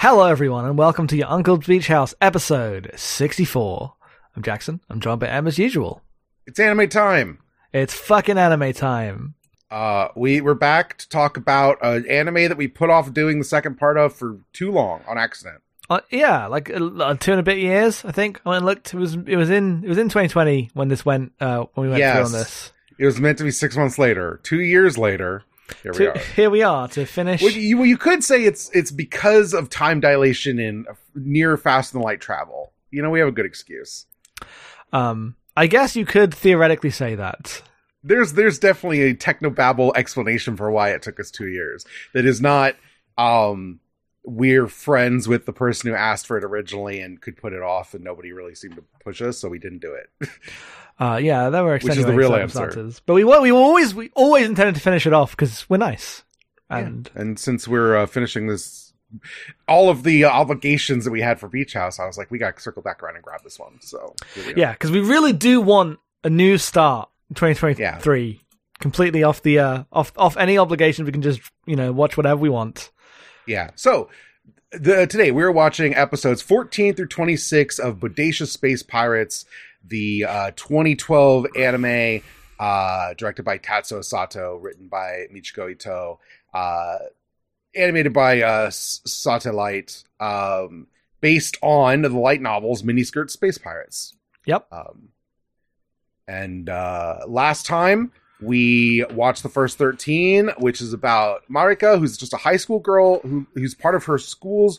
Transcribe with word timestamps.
Hello, 0.00 0.26
everyone, 0.26 0.64
and 0.64 0.78
welcome 0.78 1.08
to 1.08 1.16
your 1.16 1.26
Uncle's 1.26 1.66
Beach 1.66 1.88
House 1.88 2.14
episode 2.20 2.92
64. 2.94 3.94
I'm 4.36 4.44
Jackson. 4.44 4.78
I'm 4.88 5.00
joined 5.00 5.18
by 5.18 5.26
Em 5.26 5.48
as 5.48 5.58
usual. 5.58 6.02
It's 6.46 6.60
anime 6.60 6.88
time. 6.88 7.40
It's 7.72 7.94
fucking 7.94 8.38
anime 8.38 8.72
time. 8.74 9.34
Uh, 9.72 10.06
we 10.14 10.40
we're 10.40 10.54
back 10.54 10.98
to 10.98 11.08
talk 11.08 11.36
about 11.36 11.78
an 11.82 12.06
anime 12.08 12.48
that 12.48 12.56
we 12.56 12.68
put 12.68 12.90
off 12.90 13.12
doing 13.12 13.40
the 13.40 13.44
second 13.44 13.74
part 13.76 13.98
of 13.98 14.14
for 14.14 14.38
too 14.52 14.70
long 14.70 15.02
on 15.08 15.18
accident. 15.18 15.62
Uh, 15.90 15.98
yeah, 16.12 16.46
like 16.46 16.70
uh, 16.70 16.76
uh, 17.00 17.14
two 17.14 17.32
and 17.32 17.40
a 17.40 17.42
bit 17.42 17.58
years, 17.58 18.04
I 18.04 18.12
think. 18.12 18.40
I 18.46 18.50
went 18.50 18.58
and 18.58 18.66
looked. 18.66 18.94
It 18.94 18.98
was 18.98 19.14
it 19.14 19.34
was 19.34 19.50
in 19.50 19.82
it 19.82 19.88
was 19.88 19.98
in 19.98 20.06
2020 20.06 20.70
when 20.74 20.86
this 20.86 21.04
went 21.04 21.32
uh, 21.40 21.64
when 21.74 21.88
we 21.88 21.90
went 21.90 22.04
through 22.04 22.24
on 22.24 22.30
this. 22.30 22.72
It 23.00 23.04
was 23.04 23.18
meant 23.18 23.38
to 23.38 23.44
be 23.44 23.50
six 23.50 23.76
months 23.76 23.98
later. 23.98 24.38
Two 24.44 24.60
years 24.60 24.96
later, 24.96 25.42
here 25.82 25.92
we 25.92 25.98
To- 25.98 26.14
are. 26.14 26.18
here 26.18 26.50
we 26.50 26.62
are 26.62 26.88
to 26.88 27.04
finish. 27.06 27.42
Well, 27.42 27.52
you, 27.52 27.76
well, 27.78 27.86
you 27.86 27.96
could 27.98 28.22
say 28.24 28.44
it's 28.44 28.70
it's 28.74 28.90
because 28.90 29.54
of 29.54 29.68
time 29.70 30.00
dilation 30.00 30.58
in 30.58 30.86
near 31.14 31.56
fast 31.56 31.94
and 31.94 32.02
light 32.02 32.20
travel. 32.20 32.72
You 32.90 33.02
know, 33.02 33.10
we 33.10 33.18
have 33.18 33.28
a 33.28 33.32
good 33.32 33.46
excuse. 33.46 34.06
Um, 34.92 35.36
I 35.56 35.66
guess 35.66 35.96
you 35.96 36.06
could 36.06 36.34
theoretically 36.34 36.90
say 36.90 37.14
that. 37.16 37.62
There's 38.02 38.32
there's 38.34 38.58
definitely 38.58 39.02
a 39.02 39.14
technobabble 39.14 39.92
explanation 39.96 40.56
for 40.56 40.70
why 40.70 40.90
it 40.90 41.02
took 41.02 41.18
us 41.20 41.30
two 41.30 41.48
years. 41.48 41.84
That 42.14 42.24
is 42.24 42.40
not 42.40 42.76
um 43.18 43.80
we're 44.24 44.66
friends 44.68 45.26
with 45.26 45.46
the 45.46 45.52
person 45.52 45.88
who 45.90 45.96
asked 45.96 46.26
for 46.26 46.36
it 46.36 46.44
originally 46.44 47.00
and 47.00 47.20
could 47.20 47.36
put 47.36 47.52
it 47.54 47.62
off, 47.62 47.94
and 47.94 48.04
nobody 48.04 48.30
really 48.32 48.54
seemed 48.54 48.76
to 48.76 48.84
push 49.02 49.22
us, 49.22 49.38
so 49.38 49.48
we 49.48 49.58
didn't 49.58 49.80
do 49.80 49.94
it. 49.94 50.28
Uh, 51.00 51.18
yeah, 51.22 51.48
there 51.50 51.62
were 51.64 51.76
is 51.76 52.04
the 52.04 52.12
real 52.12 52.34
answer. 52.34 52.90
but 53.06 53.14
we 53.14 53.24
we 53.24 53.50
always 53.52 53.94
we 53.94 54.10
always 54.14 54.46
intended 54.46 54.74
to 54.74 54.80
finish 54.80 55.06
it 55.06 55.12
off 55.12 55.30
because 55.32 55.68
we're 55.70 55.76
nice, 55.76 56.24
and 56.68 57.08
And 57.14 57.38
since 57.38 57.68
we're 57.68 57.96
uh, 57.96 58.06
finishing 58.06 58.48
this, 58.48 58.92
all 59.68 59.90
of 59.90 60.02
the 60.02 60.24
uh, 60.24 60.30
obligations 60.30 61.04
that 61.04 61.12
we 61.12 61.20
had 61.20 61.38
for 61.38 61.48
Beach 61.48 61.72
House, 61.72 62.00
I 62.00 62.06
was 62.06 62.18
like, 62.18 62.30
we 62.30 62.38
got 62.38 62.56
to 62.56 62.62
circle 62.62 62.82
back 62.82 63.02
around 63.02 63.14
and 63.14 63.24
grab 63.24 63.42
this 63.44 63.58
one. 63.58 63.78
So 63.80 64.14
we 64.36 64.54
are. 64.54 64.58
Yeah, 64.58 64.72
because 64.72 64.90
we 64.90 65.00
really 65.00 65.32
do 65.32 65.60
want 65.60 66.00
a 66.24 66.30
new 66.30 66.58
start 66.58 67.08
in 67.30 67.36
2023, 67.36 68.40
completely 68.80 69.22
off 69.22 69.42
the 69.42 69.60
uh, 69.60 69.84
off 69.92 70.12
off 70.16 70.36
any 70.36 70.58
obligation. 70.58 71.04
We 71.04 71.12
can 71.12 71.22
just 71.22 71.40
you 71.64 71.76
know 71.76 71.92
watch 71.92 72.16
whatever 72.16 72.40
we 72.40 72.48
want. 72.48 72.90
yeah. 73.46 73.70
So 73.76 74.08
the 74.72 75.06
today 75.06 75.30
we're 75.30 75.52
watching 75.52 75.94
episodes 75.94 76.42
14 76.42 76.94
through 76.94 77.06
26 77.06 77.78
of 77.78 77.98
Bodacious 77.98 78.48
Space 78.48 78.82
Pirates, 78.82 79.46
the 79.88 80.24
uh, 80.24 80.50
2012 80.52 81.46
anime 81.56 82.22
uh, 82.58 83.14
directed 83.14 83.44
by 83.44 83.58
Tatsuo 83.58 84.04
Sato, 84.04 84.56
written 84.56 84.88
by 84.88 85.26
Michiko 85.32 85.70
Ito, 85.70 86.18
uh, 86.52 86.98
animated 87.74 88.12
by 88.12 88.42
uh, 88.42 88.70
Satelight, 88.70 90.02
um, 90.20 90.88
based 91.20 91.56
on 91.62 92.02
the 92.02 92.08
light 92.08 92.40
novels 92.40 92.82
Miniskirt 92.82 93.30
Space 93.30 93.58
Pirates. 93.58 94.14
Yep. 94.46 94.66
Um, 94.72 95.08
and 96.26 96.68
uh, 96.68 97.20
last 97.26 97.66
time 97.66 98.12
we 98.40 99.04
watched 99.10 99.42
the 99.42 99.48
first 99.48 99.78
13, 99.78 100.50
which 100.58 100.80
is 100.80 100.92
about 100.92 101.42
Marika, 101.50 101.98
who's 101.98 102.16
just 102.16 102.32
a 102.32 102.38
high 102.38 102.56
school 102.56 102.78
girl 102.78 103.20
who, 103.20 103.46
who's 103.54 103.74
part 103.74 103.94
of 103.94 104.04
her 104.04 104.18
school's 104.18 104.78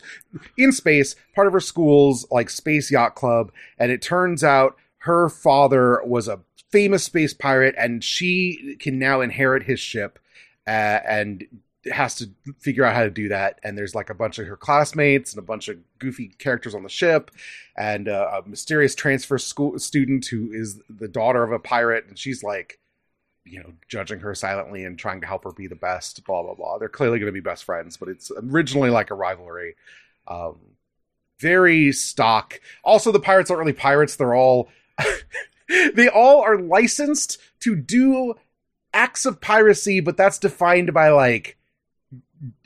in 0.56 0.72
space, 0.72 1.14
part 1.34 1.46
of 1.46 1.52
her 1.52 1.60
school's 1.60 2.26
like 2.30 2.48
space 2.48 2.90
yacht 2.90 3.14
club. 3.14 3.52
And 3.78 3.92
it 3.92 4.00
turns 4.00 4.42
out 4.42 4.76
her 5.00 5.28
father 5.28 6.02
was 6.04 6.28
a 6.28 6.40
famous 6.70 7.04
space 7.04 7.34
pirate 7.34 7.74
and 7.76 8.02
she 8.02 8.76
can 8.78 8.98
now 8.98 9.20
inherit 9.20 9.64
his 9.64 9.80
ship 9.80 10.18
uh, 10.66 11.00
and 11.06 11.46
has 11.90 12.14
to 12.16 12.30
figure 12.58 12.84
out 12.84 12.94
how 12.94 13.04
to 13.04 13.10
do 13.10 13.28
that. 13.28 13.58
And 13.62 13.76
there's 13.76 13.94
like 13.94 14.10
a 14.10 14.14
bunch 14.14 14.38
of 14.38 14.46
her 14.46 14.56
classmates 14.56 15.32
and 15.32 15.38
a 15.38 15.46
bunch 15.46 15.68
of 15.68 15.78
goofy 15.98 16.28
characters 16.38 16.74
on 16.74 16.82
the 16.82 16.88
ship 16.88 17.30
and 17.76 18.08
uh, 18.08 18.42
a 18.44 18.48
mysterious 18.48 18.94
transfer 18.94 19.38
school 19.38 19.78
student 19.78 20.26
who 20.26 20.52
is 20.52 20.80
the 20.88 21.08
daughter 21.08 21.42
of 21.42 21.52
a 21.52 21.58
pirate, 21.58 22.04
and 22.06 22.18
she's 22.18 22.42
like, 22.42 22.78
you 23.44 23.58
know, 23.60 23.72
judging 23.88 24.20
her 24.20 24.34
silently 24.34 24.84
and 24.84 24.98
trying 24.98 25.22
to 25.22 25.26
help 25.26 25.44
her 25.44 25.52
be 25.52 25.66
the 25.66 25.74
best. 25.74 26.22
Blah 26.24 26.42
blah 26.42 26.54
blah. 26.54 26.78
They're 26.78 26.90
clearly 26.90 27.18
going 27.18 27.28
to 27.28 27.32
be 27.32 27.40
best 27.40 27.64
friends, 27.64 27.96
but 27.96 28.10
it's 28.10 28.30
originally 28.36 28.90
like 28.90 29.10
a 29.10 29.14
rivalry. 29.14 29.76
Um, 30.28 30.58
very 31.38 31.90
stock. 31.92 32.60
Also, 32.84 33.10
the 33.10 33.18
pirates 33.18 33.50
aren't 33.50 33.60
really 33.60 33.72
pirates. 33.72 34.16
They're 34.16 34.34
all 34.34 34.68
they 35.94 36.08
all 36.08 36.42
are 36.42 36.58
licensed 36.58 37.38
to 37.60 37.76
do 37.76 38.34
acts 38.92 39.24
of 39.26 39.40
piracy, 39.40 40.00
but 40.00 40.16
that's 40.16 40.38
defined 40.38 40.92
by 40.92 41.10
like 41.10 41.56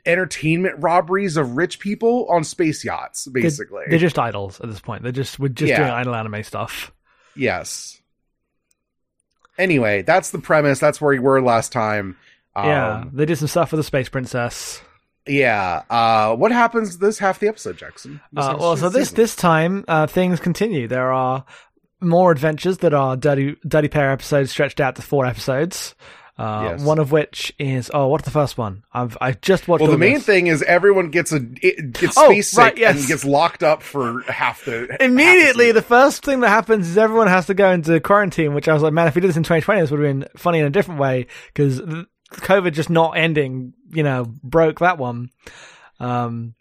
entertainment 0.06 0.77
robberies 0.78 1.37
of 1.37 1.56
rich 1.56 1.78
people 1.81 2.27
on 2.28 2.45
space 2.45 2.84
yachts, 2.84 3.25
They're- 3.25 3.43
basically. 3.43 3.84
they're, 3.89 3.99
just 3.99 4.19
idols 4.19 4.61
at 4.61 4.69
this 4.71 4.81
point. 4.81 5.03
They're 5.03 5.12
just 5.12 5.39
we're 5.39 5.49
just 5.49 5.69
Yeah. 5.71 5.78
doing 5.78 5.91
idol 5.91 6.15
anime 6.15 6.43
stuff. 6.43 6.93
Yes. 7.37 8.00
Anyway, 9.59 10.03
that's 10.03 10.31
the 10.31 10.39
premise. 10.39 10.78
That's 10.78 11.01
where 11.01 11.11
we 11.11 11.19
were 11.21 11.41
last 11.41 11.72
time. 11.72 12.16
Um, 12.56 12.66
yeah, 12.66 13.05
they 13.12 13.25
did 13.27 13.39
some 13.39 13.49
stuff 13.49 13.72
with 13.72 13.78
the 13.78 13.84
space 13.84 14.09
princess. 14.09 14.81
Yeah. 15.27 15.83
Uh, 15.89 16.34
what 16.37 16.53
happens 16.53 16.99
this 16.99 17.19
half 17.19 17.39
the 17.41 17.49
episode, 17.49 17.77
Jackson? 17.78 18.21
Uh, 18.37 18.56
well, 18.59 18.77
so 18.77 18.89
this 18.89 19.09
season? 19.09 19.16
this 19.16 19.36
time 19.36 19.84
uh, 19.89 20.07
things 20.07 20.39
continue. 20.41 20.86
There 20.89 21.13
are 21.13 21.45
more 22.04 22.30
adventures 22.30 22.78
that 22.78 22.95
are 22.95 23.16
dirty 23.16 23.56
dirty 23.66 23.89
pair 23.89 24.10
episodes 24.12 24.51
stretched 24.51 24.80
out 24.80 24.97
to 24.97 25.03
four 25.03 25.27
episodes. 25.27 25.95
Uh, 26.36 26.71
Yes. 26.72 26.83
One 26.83 26.98
of 26.98 27.12
which 27.12 27.54
is 27.60 27.92
oh, 27.95 28.09
what's 28.09 28.24
the 28.24 28.33
first 28.33 28.59
one? 28.59 28.83
I've 28.92 29.16
I 29.21 29.33
just 29.33 29.68
watched. 29.68 29.83
Well, 29.83 29.92
the 29.92 29.98
main 29.98 30.15
this. 30.15 30.27
thing 30.27 30.48
is 30.48 30.62
everyone 30.62 31.10
gets 31.10 31.30
a 31.33 31.36
it 31.62 31.92
gets 31.92 32.18
Oh, 32.18 32.24
space 32.27 32.48
sick 32.48 32.59
right, 32.59 32.77
yes. 32.77 32.98
and 32.98 33.06
gets 33.06 33.24
locked 33.24 33.62
up 33.62 33.83
for 33.84 34.22
half 34.22 34.65
the 34.65 34.89
half 34.91 35.01
Immediately, 35.01 35.68
the 35.68 35.74
the 35.74 35.83
first 35.86 36.24
thing 36.24 36.41
that 36.41 36.48
happens 36.48 36.89
is 36.89 36.98
everyone 36.98 37.28
has 37.28 37.47
to 37.47 37.54
go 37.54 37.71
into 37.71 38.01
quarantine, 38.01 38.53
which 38.53 38.66
I 38.66 38.74
was 38.74 38.83
like, 38.83 38.92
man, 38.92 39.07
if 39.07 39.15
we 39.15 39.21
did 39.21 39.28
this 39.28 39.36
in 39.36 39.45
2020, 39.45 39.80
this 39.80 39.91
would 39.92 40.00
have 40.00 40.18
been 40.18 40.27
funny 40.36 40.59
in 40.59 40.66
a 40.66 40.71
different 40.71 40.98
way 40.98 41.28
because 41.53 41.80
COVID 42.33 42.72
just 42.72 42.91
not 42.91 43.16
ending, 43.16 43.72
you 43.92 44.03
know, 44.03 44.24
broke 44.42 44.80
that 44.80 44.98
one. 44.98 45.30
Um, 46.00 46.57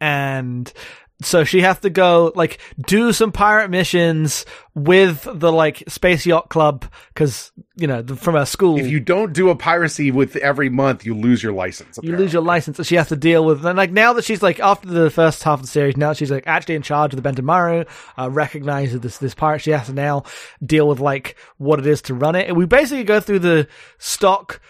and 0.00 0.72
so 1.20 1.42
she 1.42 1.62
has 1.62 1.78
to 1.80 1.90
go 1.90 2.32
like 2.36 2.58
do 2.86 3.12
some 3.12 3.32
pirate 3.32 3.70
missions 3.70 4.46
with 4.74 5.26
the 5.32 5.50
like 5.50 5.82
space 5.88 6.24
yacht 6.24 6.48
club 6.48 6.84
because 7.12 7.50
you 7.74 7.88
know 7.88 8.02
the, 8.02 8.14
from 8.14 8.36
her 8.36 8.46
school. 8.46 8.78
If 8.78 8.86
you 8.86 9.00
don't 9.00 9.32
do 9.32 9.50
a 9.50 9.56
piracy 9.56 10.12
with 10.12 10.36
every 10.36 10.68
month, 10.68 11.04
you 11.04 11.14
lose 11.14 11.42
your 11.42 11.52
license. 11.52 11.98
you 12.02 12.16
lose 12.16 12.32
your 12.32 12.42
license, 12.42 12.76
so 12.76 12.84
she 12.84 12.94
has 12.94 13.08
to 13.08 13.16
deal 13.16 13.44
with. 13.44 13.64
And 13.64 13.76
like 13.76 13.90
now 13.90 14.12
that 14.12 14.24
she's 14.24 14.42
like 14.42 14.60
after 14.60 14.88
the 14.88 15.10
first 15.10 15.42
half 15.42 15.58
of 15.58 15.62
the 15.62 15.70
series, 15.70 15.96
now 15.96 16.12
she's 16.12 16.30
like 16.30 16.44
actually 16.46 16.76
in 16.76 16.82
charge 16.82 17.12
of 17.12 17.20
the 17.20 17.28
Bentenmaru, 17.28 17.88
uh, 18.16 18.30
recognizes 18.30 19.00
this 19.00 19.18
this 19.18 19.34
pirate. 19.34 19.60
She 19.60 19.72
has 19.72 19.86
to 19.86 19.92
now 19.92 20.22
deal 20.64 20.86
with 20.86 21.00
like 21.00 21.36
what 21.56 21.80
it 21.80 21.86
is 21.86 22.00
to 22.02 22.14
run 22.14 22.36
it. 22.36 22.46
And 22.46 22.56
we 22.56 22.66
basically 22.66 23.04
go 23.04 23.18
through 23.18 23.40
the 23.40 23.66
stock 23.98 24.60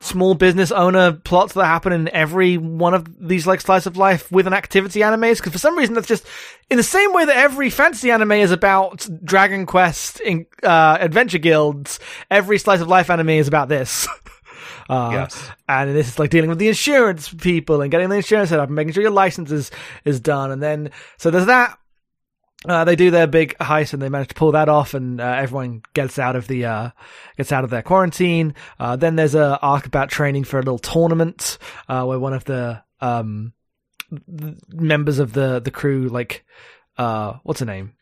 small 0.00 0.34
business 0.34 0.70
owner 0.70 1.12
plots 1.12 1.54
that 1.54 1.64
happen 1.64 1.92
in 1.92 2.08
every 2.10 2.58
one 2.58 2.92
of 2.92 3.06
these 3.28 3.46
like 3.46 3.60
slice 3.60 3.86
of 3.86 3.96
life 3.96 4.30
with 4.30 4.46
an 4.46 4.52
activity 4.52 5.00
animes 5.00 5.38
because 5.38 5.52
for 5.52 5.58
some 5.58 5.76
reason 5.76 5.94
that's 5.94 6.06
just 6.06 6.26
in 6.68 6.76
the 6.76 6.82
same 6.82 7.14
way 7.14 7.24
that 7.24 7.36
every 7.36 7.70
fantasy 7.70 8.10
anime 8.10 8.32
is 8.32 8.50
about 8.52 9.08
dragon 9.24 9.64
quest 9.64 10.20
in 10.20 10.44
uh 10.62 10.98
adventure 11.00 11.38
guilds 11.38 11.98
every 12.30 12.58
slice 12.58 12.82
of 12.82 12.88
life 12.88 13.08
anime 13.08 13.30
is 13.30 13.48
about 13.48 13.68
this 13.68 14.06
Uh, 14.88 15.10
Yes. 15.12 15.50
And 15.68 15.94
this 15.96 16.08
is 16.08 16.18
like 16.18 16.30
dealing 16.30 16.48
with 16.48 16.58
the 16.58 16.68
insurance 16.68 17.28
people 17.32 17.82
and 17.82 17.90
getting 17.90 18.08
the 18.08 18.16
insurance 18.16 18.50
set 18.50 18.60
up 18.60 18.68
and 18.68 18.76
making 18.76 18.92
sure 18.92 19.02
your 19.02 19.10
license 19.10 19.50
is, 19.50 19.70
is 20.04 20.20
done. 20.20 20.52
And 20.52 20.62
then, 20.62 20.90
so 21.16 21.30
there's 21.30 21.46
that. 21.46 21.76
Uh, 22.64 22.84
they 22.84 22.96
do 22.96 23.10
their 23.10 23.26
big 23.26 23.56
heist 23.58 23.92
and 23.92 24.00
they 24.02 24.08
manage 24.08 24.28
to 24.28 24.34
pull 24.34 24.52
that 24.52 24.68
off 24.68 24.94
and 24.94 25.20
uh, 25.20 25.24
everyone 25.24 25.82
gets 25.94 26.18
out 26.18 26.34
of 26.34 26.48
the 26.48 26.64
uh, 26.64 26.90
gets 27.36 27.52
out 27.52 27.64
of 27.64 27.70
their 27.70 27.82
quarantine. 27.82 28.54
Uh, 28.80 28.96
then 28.96 29.14
there's 29.16 29.34
a 29.34 29.58
arc 29.60 29.86
about 29.86 30.08
training 30.08 30.42
for 30.42 30.58
a 30.58 30.62
little 30.62 30.78
tournament 30.78 31.58
uh, 31.88 32.04
where 32.04 32.18
one 32.18 32.32
of 32.32 32.44
the 32.44 32.82
um, 33.00 33.52
members 34.72 35.18
of 35.18 35.32
the 35.32 35.60
the 35.60 35.70
crew 35.70 36.08
like 36.08 36.44
uh, 36.98 37.34
what's 37.42 37.60
her 37.60 37.66
name? 37.66 37.92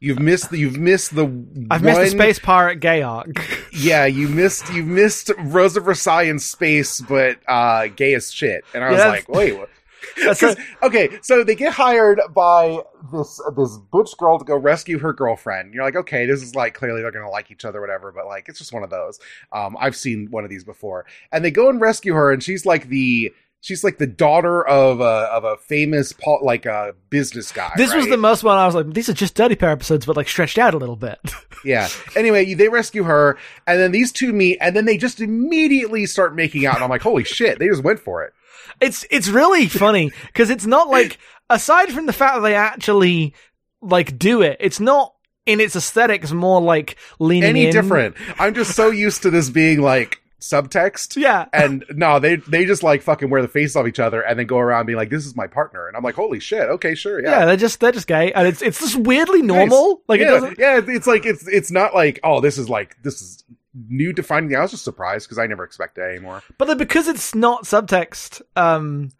You've 0.00 0.18
missed 0.18 0.50
the, 0.50 0.58
you've 0.58 0.76
missed 0.76 1.14
the 1.14 1.24
I've 1.70 1.82
missed 1.82 2.00
the 2.00 2.10
space 2.10 2.38
pirate 2.38 2.80
gay 2.80 3.02
arc. 3.02 3.28
Yeah, 3.76 4.04
you 4.06 4.28
missed 4.28 4.72
you 4.72 4.84
missed 4.84 5.32
Rose 5.36 5.76
of 5.76 5.84
Versailles 5.84 6.24
in 6.24 6.38
space, 6.38 7.00
but 7.00 7.38
uh 7.48 7.88
gay 7.88 8.14
as 8.14 8.32
shit. 8.32 8.64
And 8.74 8.84
I 8.84 8.90
was 8.90 8.98
Yeah, 8.98 9.08
like, 9.08 9.28
wait, 9.28 9.58
what? 10.16 10.24
That's 10.38 10.42
a- 10.42 10.46
'Cause- 10.54 10.56
okay, 10.82 11.18
so 11.22 11.44
they 11.44 11.54
get 11.54 11.72
hired 11.72 12.20
by 12.34 12.78
this 13.12 13.40
this 13.56 13.76
butch 13.92 14.16
girl 14.18 14.38
to 14.38 14.44
go 14.44 14.56
rescue 14.56 14.98
her 14.98 15.12
girlfriend. 15.12 15.74
You're 15.74 15.84
like, 15.84 15.96
okay, 15.96 16.26
this 16.26 16.42
is 16.42 16.54
like 16.54 16.74
clearly 16.74 17.02
they're 17.02 17.10
gonna 17.12 17.30
like 17.30 17.50
each 17.50 17.64
other, 17.64 17.80
whatever. 17.80 18.12
But 18.12 18.26
like, 18.26 18.48
it's 18.48 18.58
just 18.58 18.72
one 18.72 18.82
of 18.82 18.90
those. 18.90 19.18
Um, 19.52 19.76
I've 19.80 19.96
seen 19.96 20.28
one 20.30 20.44
of 20.44 20.50
these 20.50 20.64
before, 20.64 21.06
and 21.32 21.44
they 21.44 21.50
go 21.50 21.68
and 21.68 21.80
rescue 21.80 22.14
her, 22.14 22.32
and 22.32 22.42
she's 22.42 22.64
like 22.66 22.88
the 22.88 23.32
she's 23.60 23.82
like 23.82 23.96
the 23.96 24.06
daughter 24.06 24.66
of 24.66 25.00
a 25.00 25.04
of 25.04 25.44
a 25.44 25.56
famous 25.56 26.12
like 26.42 26.66
a 26.66 26.94
business 27.08 27.50
guy. 27.50 27.72
this 27.76 27.94
was 27.94 28.06
the 28.08 28.16
most 28.18 28.44
one 28.44 28.58
I 28.58 28.66
was 28.66 28.74
like, 28.74 28.92
these 28.92 29.08
are 29.08 29.14
just 29.14 29.34
Dirty 29.34 29.56
Pair 29.56 29.70
episodes, 29.70 30.04
but 30.04 30.16
like 30.16 30.28
stretched 30.28 30.58
out 30.58 30.74
a 30.74 30.78
little 30.78 30.96
bit. 30.96 31.18
Yeah. 31.66 31.88
Anyway, 32.14 32.52
they 32.52 32.68
rescue 32.68 33.04
her, 33.04 33.38
and 33.66 33.80
then 33.80 33.90
these 33.90 34.12
two 34.12 34.34
meet, 34.34 34.58
and 34.60 34.76
then 34.76 34.84
they 34.84 34.98
just 34.98 35.18
immediately 35.18 36.04
start 36.04 36.34
making 36.34 36.66
out. 36.66 36.74
And 36.74 36.84
I'm 36.84 36.90
like, 36.90 37.00
holy 37.00 37.24
shit, 37.24 37.58
they 37.58 37.68
just 37.68 37.82
went 37.82 38.00
for 38.00 38.22
it. 38.22 38.34
It's 38.80 39.04
it's 39.10 39.28
really 39.28 39.66
funny 39.66 40.12
because 40.26 40.50
it's 40.50 40.66
not 40.66 40.88
like 40.88 41.18
aside 41.50 41.90
from 41.92 42.06
the 42.06 42.12
fact 42.12 42.34
that 42.36 42.40
they 42.40 42.54
actually 42.54 43.34
like 43.80 44.18
do 44.18 44.42
it, 44.42 44.56
it's 44.60 44.80
not 44.80 45.14
in 45.46 45.60
its 45.60 45.76
aesthetics 45.76 46.32
more 46.32 46.60
like 46.60 46.96
leaning 47.18 47.50
Any 47.50 47.66
in. 47.66 47.72
different? 47.72 48.16
I'm 48.38 48.54
just 48.54 48.74
so 48.74 48.90
used 48.90 49.22
to 49.22 49.30
this 49.30 49.50
being 49.50 49.80
like 49.82 50.20
subtext. 50.40 51.16
Yeah. 51.16 51.46
And 51.52 51.84
no, 51.90 52.18
they 52.18 52.36
they 52.36 52.64
just 52.66 52.82
like 52.82 53.02
fucking 53.02 53.30
wear 53.30 53.42
the 53.42 53.48
face 53.48 53.76
off 53.76 53.86
each 53.86 53.98
other 54.00 54.20
and 54.22 54.38
then 54.38 54.46
go 54.46 54.58
around 54.58 54.86
being 54.86 54.96
like, 54.98 55.10
"This 55.10 55.26
is 55.26 55.34
my 55.36 55.46
partner," 55.46 55.86
and 55.86 55.96
I'm 55.96 56.02
like, 56.02 56.14
"Holy 56.14 56.40
shit! 56.40 56.68
Okay, 56.68 56.94
sure, 56.94 57.22
Yeah. 57.22 57.30
yeah." 57.40 57.44
they're 57.46 57.56
just 57.56 57.80
they're 57.80 57.92
just 57.92 58.06
gay, 58.06 58.32
and 58.32 58.46
it's 58.46 58.62
it's 58.62 58.78
just 58.80 58.96
weirdly 58.96 59.42
Nice. 59.42 59.56
normal. 59.70 60.02
Like 60.08 60.20
yeah, 60.20 60.26
it 60.26 60.30
doesn't. 60.30 60.58
yeah, 60.58 60.80
it's 60.86 61.06
like 61.06 61.24
it's 61.26 61.46
it's 61.48 61.70
not 61.70 61.94
like 61.94 62.20
oh, 62.24 62.40
this 62.40 62.58
is 62.58 62.68
like 62.68 62.96
this 63.02 63.20
is 63.22 63.44
new 63.88 64.08
to 64.08 64.12
defining. 64.12 64.54
I 64.54 64.62
was 64.62 64.70
just 64.70 64.84
surprised 64.84 65.26
because 65.26 65.38
I 65.38 65.46
never 65.46 65.64
expected 65.64 66.02
it 66.02 66.16
anymore. 66.16 66.42
But 66.58 66.78
because 66.78 67.08
it's 67.08 67.34
not 67.34 67.64
subtext, 67.64 68.42
um, 68.56 69.10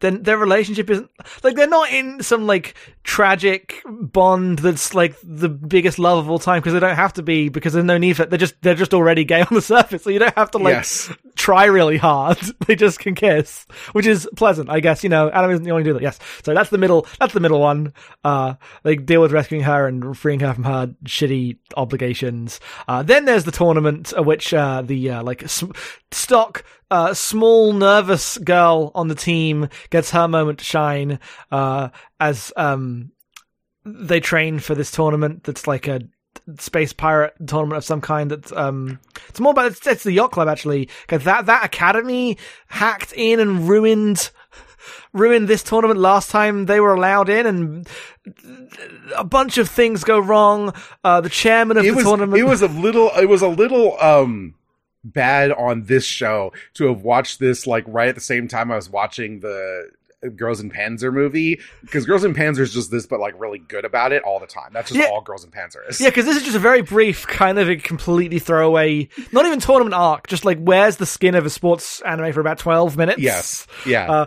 then 0.00 0.22
their 0.22 0.38
relationship 0.38 0.90
isn't 0.90 1.10
like 1.42 1.56
they're 1.56 1.66
not 1.68 1.90
in 1.90 2.22
some 2.22 2.46
like 2.46 2.74
tragic 3.04 3.82
bond 3.86 4.58
that's 4.58 4.94
like 4.94 5.14
the 5.22 5.48
biggest 5.48 5.98
love 5.98 6.18
of 6.18 6.30
all 6.30 6.38
time 6.38 6.60
because 6.60 6.72
they 6.72 6.80
don't 6.80 6.96
have 6.96 7.12
to 7.14 7.22
be 7.22 7.48
because 7.48 7.72
there's 7.72 7.84
no 7.84 7.98
need 7.98 8.16
for 8.16 8.24
it. 8.24 8.30
They're 8.30 8.38
just 8.38 8.60
they're 8.62 8.74
just 8.74 8.94
already 8.94 9.24
gay 9.24 9.42
on 9.42 9.48
the 9.52 9.62
surface, 9.62 10.02
so 10.02 10.10
you 10.10 10.18
don't 10.18 10.34
have 10.34 10.50
to 10.52 10.58
like 10.58 10.72
yes, 10.74 11.12
try 11.36 11.64
really 11.66 11.96
hard. 11.96 12.38
They 12.66 12.74
just 12.74 12.98
can 12.98 13.14
kiss, 13.14 13.64
which 13.92 14.06
is 14.06 14.28
pleasant, 14.34 14.70
I 14.70 14.80
guess. 14.80 15.04
You 15.04 15.10
know, 15.10 15.30
Adam 15.30 15.50
isn't 15.52 15.62
the 15.62 15.70
only 15.70 15.84
do 15.84 15.92
that. 15.92 16.02
Yes, 16.02 16.18
so 16.42 16.52
that's 16.52 16.70
the 16.70 16.78
middle. 16.78 17.06
That's 17.20 17.32
the 17.32 17.38
middle 17.40 17.60
one. 17.60 17.92
Uh, 18.24 18.54
they 18.82 18.96
deal 18.96 19.20
with 19.20 19.30
rescuing 19.30 19.62
her 19.62 19.86
and 19.86 20.18
freeing 20.18 20.40
her 20.40 20.52
from 20.52 20.64
her 20.64 20.88
shitty 21.04 21.58
obligations. 21.76 22.58
Uh, 22.88 23.04
then 23.04 23.24
there's 23.24 23.44
the 23.44 23.52
tournament, 23.52 24.12
uh, 24.18 24.22
which 24.22 24.52
uh, 24.52 24.82
the 24.82 25.10
uh, 25.10 25.22
like 25.22 25.44
s- 25.44 25.62
stock. 26.10 26.64
Uh, 26.90 27.12
small 27.12 27.72
nervous 27.72 28.38
girl 28.38 28.92
on 28.94 29.08
the 29.08 29.14
team 29.14 29.68
gets 29.90 30.10
her 30.12 30.28
moment 30.28 30.60
to 30.60 30.64
shine 30.64 31.18
uh, 31.50 31.88
as 32.20 32.52
um, 32.56 33.10
they 33.84 34.20
train 34.20 34.58
for 34.58 34.74
this 34.74 34.90
tournament 34.90 35.44
that's 35.44 35.66
like 35.66 35.88
a 35.88 36.00
space 36.58 36.92
pirate 36.92 37.34
tournament 37.46 37.78
of 37.78 37.84
some 37.84 38.00
kind 38.00 38.30
that's 38.30 38.52
um 38.52 39.00
it's 39.28 39.40
more 39.40 39.50
about 39.52 39.66
it's, 39.66 39.86
it's 39.86 40.04
the 40.04 40.12
yacht 40.12 40.30
club 40.30 40.48
actually. 40.48 40.88
Because 41.02 41.24
that 41.24 41.46
that 41.46 41.64
academy 41.64 42.38
hacked 42.68 43.12
in 43.14 43.40
and 43.40 43.68
ruined 43.68 44.30
ruined 45.12 45.48
this 45.48 45.62
tournament 45.62 45.98
last 45.98 46.30
time 46.30 46.66
they 46.66 46.78
were 46.78 46.94
allowed 46.94 47.28
in 47.28 47.46
and 47.46 47.88
a 49.16 49.24
bunch 49.24 49.58
of 49.58 49.68
things 49.68 50.04
go 50.04 50.18
wrong. 50.18 50.72
Uh 51.02 51.20
the 51.20 51.28
chairman 51.28 51.76
of 51.78 51.84
it 51.84 51.90
the 51.90 51.96
was 51.96 52.04
tournament 52.04 52.38
it 52.38 52.44
was 52.44 52.62
a 52.62 52.68
little 52.68 53.10
it 53.16 53.26
was 53.26 53.42
a 53.42 53.48
little 53.48 54.00
um 54.00 54.54
bad 55.12 55.52
on 55.52 55.84
this 55.84 56.04
show 56.04 56.52
to 56.74 56.86
have 56.88 57.02
watched 57.02 57.38
this 57.38 57.66
like 57.66 57.84
right 57.86 58.08
at 58.08 58.14
the 58.14 58.20
same 58.20 58.48
time 58.48 58.70
I 58.70 58.76
was 58.76 58.90
watching 58.90 59.40
the 59.40 59.90
Girls 60.34 60.60
in 60.60 60.70
Panzer 60.70 61.12
movie 61.12 61.60
because 61.82 62.04
Girls 62.06 62.24
in 62.24 62.34
Panzer 62.34 62.60
is 62.60 62.72
just 62.72 62.90
this, 62.90 63.06
but 63.06 63.20
like 63.20 63.38
really 63.38 63.58
good 63.58 63.84
about 63.84 64.12
it 64.12 64.24
all 64.24 64.40
the 64.40 64.46
time. 64.46 64.70
That's 64.72 64.90
just 64.90 64.98
Yeah. 64.98 65.12
all 65.12 65.20
Girls 65.20 65.44
in 65.44 65.50
Panzer 65.52 65.88
is. 65.88 66.00
Yeah, 66.00 66.08
because 66.08 66.24
this 66.24 66.36
is 66.38 66.42
just 66.42 66.56
a 66.56 66.58
very 66.58 66.80
brief, 66.80 67.26
kind 67.28 67.58
of 67.58 67.68
a 67.68 67.76
completely 67.76 68.38
throwaway, 68.40 69.08
not 69.30 69.46
even 69.46 69.60
tournament 69.60 69.94
arc, 69.94 70.26
just 70.26 70.44
like 70.44 70.58
where's 70.58 70.96
the 70.96 71.06
skin 71.06 71.34
of 71.36 71.46
a 71.46 71.50
sports 71.50 72.00
anime 72.00 72.32
for 72.32 72.40
about 72.40 72.58
12 72.58 72.96
minutes. 72.96 73.20
Yes. 73.20 73.66
Yeah. 73.84 74.10
Uh, 74.10 74.26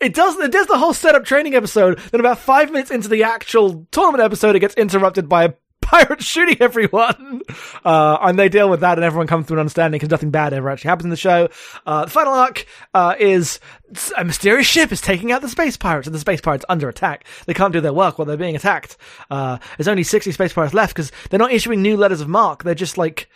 it 0.00 0.14
does, 0.14 0.38
it 0.38 0.52
does 0.52 0.68
the 0.68 0.78
whole 0.78 0.94
setup 0.94 1.24
training 1.26 1.54
episode, 1.54 1.98
then 2.12 2.20
about 2.20 2.38
five 2.38 2.70
minutes 2.70 2.90
into 2.92 3.08
the 3.08 3.24
actual 3.24 3.86
tournament 3.90 4.22
episode, 4.24 4.56
it 4.56 4.60
gets 4.60 4.76
interrupted 4.76 5.28
by 5.28 5.44
a 5.44 5.52
pirate 5.86 6.22
shooting 6.22 6.56
everyone. 6.60 7.42
Uh, 7.84 8.18
and 8.22 8.38
they 8.38 8.48
deal 8.48 8.68
with 8.68 8.80
that 8.80 8.98
and 8.98 9.04
everyone 9.04 9.26
comes 9.26 9.46
to 9.46 9.52
an 9.52 9.60
understanding 9.60 9.96
because 9.96 10.10
nothing 10.10 10.30
bad 10.30 10.52
ever 10.52 10.68
actually 10.68 10.88
happens 10.88 11.04
in 11.04 11.10
the 11.10 11.16
show. 11.16 11.48
Uh, 11.86 12.04
the 12.04 12.10
final 12.10 12.34
arc, 12.34 12.66
uh, 12.92 13.14
is 13.18 13.60
a 14.16 14.24
mysterious 14.24 14.66
ship 14.66 14.90
is 14.90 15.00
taking 15.00 15.30
out 15.30 15.42
the 15.42 15.48
space 15.48 15.76
pirates 15.76 16.06
and 16.06 16.14
the 16.14 16.20
space 16.20 16.40
pirates 16.40 16.64
under 16.68 16.88
attack. 16.88 17.24
They 17.46 17.54
can't 17.54 17.72
do 17.72 17.80
their 17.80 17.92
work 17.92 18.18
while 18.18 18.26
they're 18.26 18.36
being 18.36 18.56
attacked. 18.56 18.96
Uh, 19.30 19.58
there's 19.76 19.88
only 19.88 20.02
60 20.02 20.32
space 20.32 20.52
pirates 20.52 20.74
left 20.74 20.94
because 20.94 21.12
they're 21.30 21.38
not 21.38 21.52
issuing 21.52 21.82
new 21.82 21.96
letters 21.96 22.20
of 22.20 22.28
marque. 22.28 22.64
They're 22.64 22.74
just 22.74 22.98
like, 22.98 23.28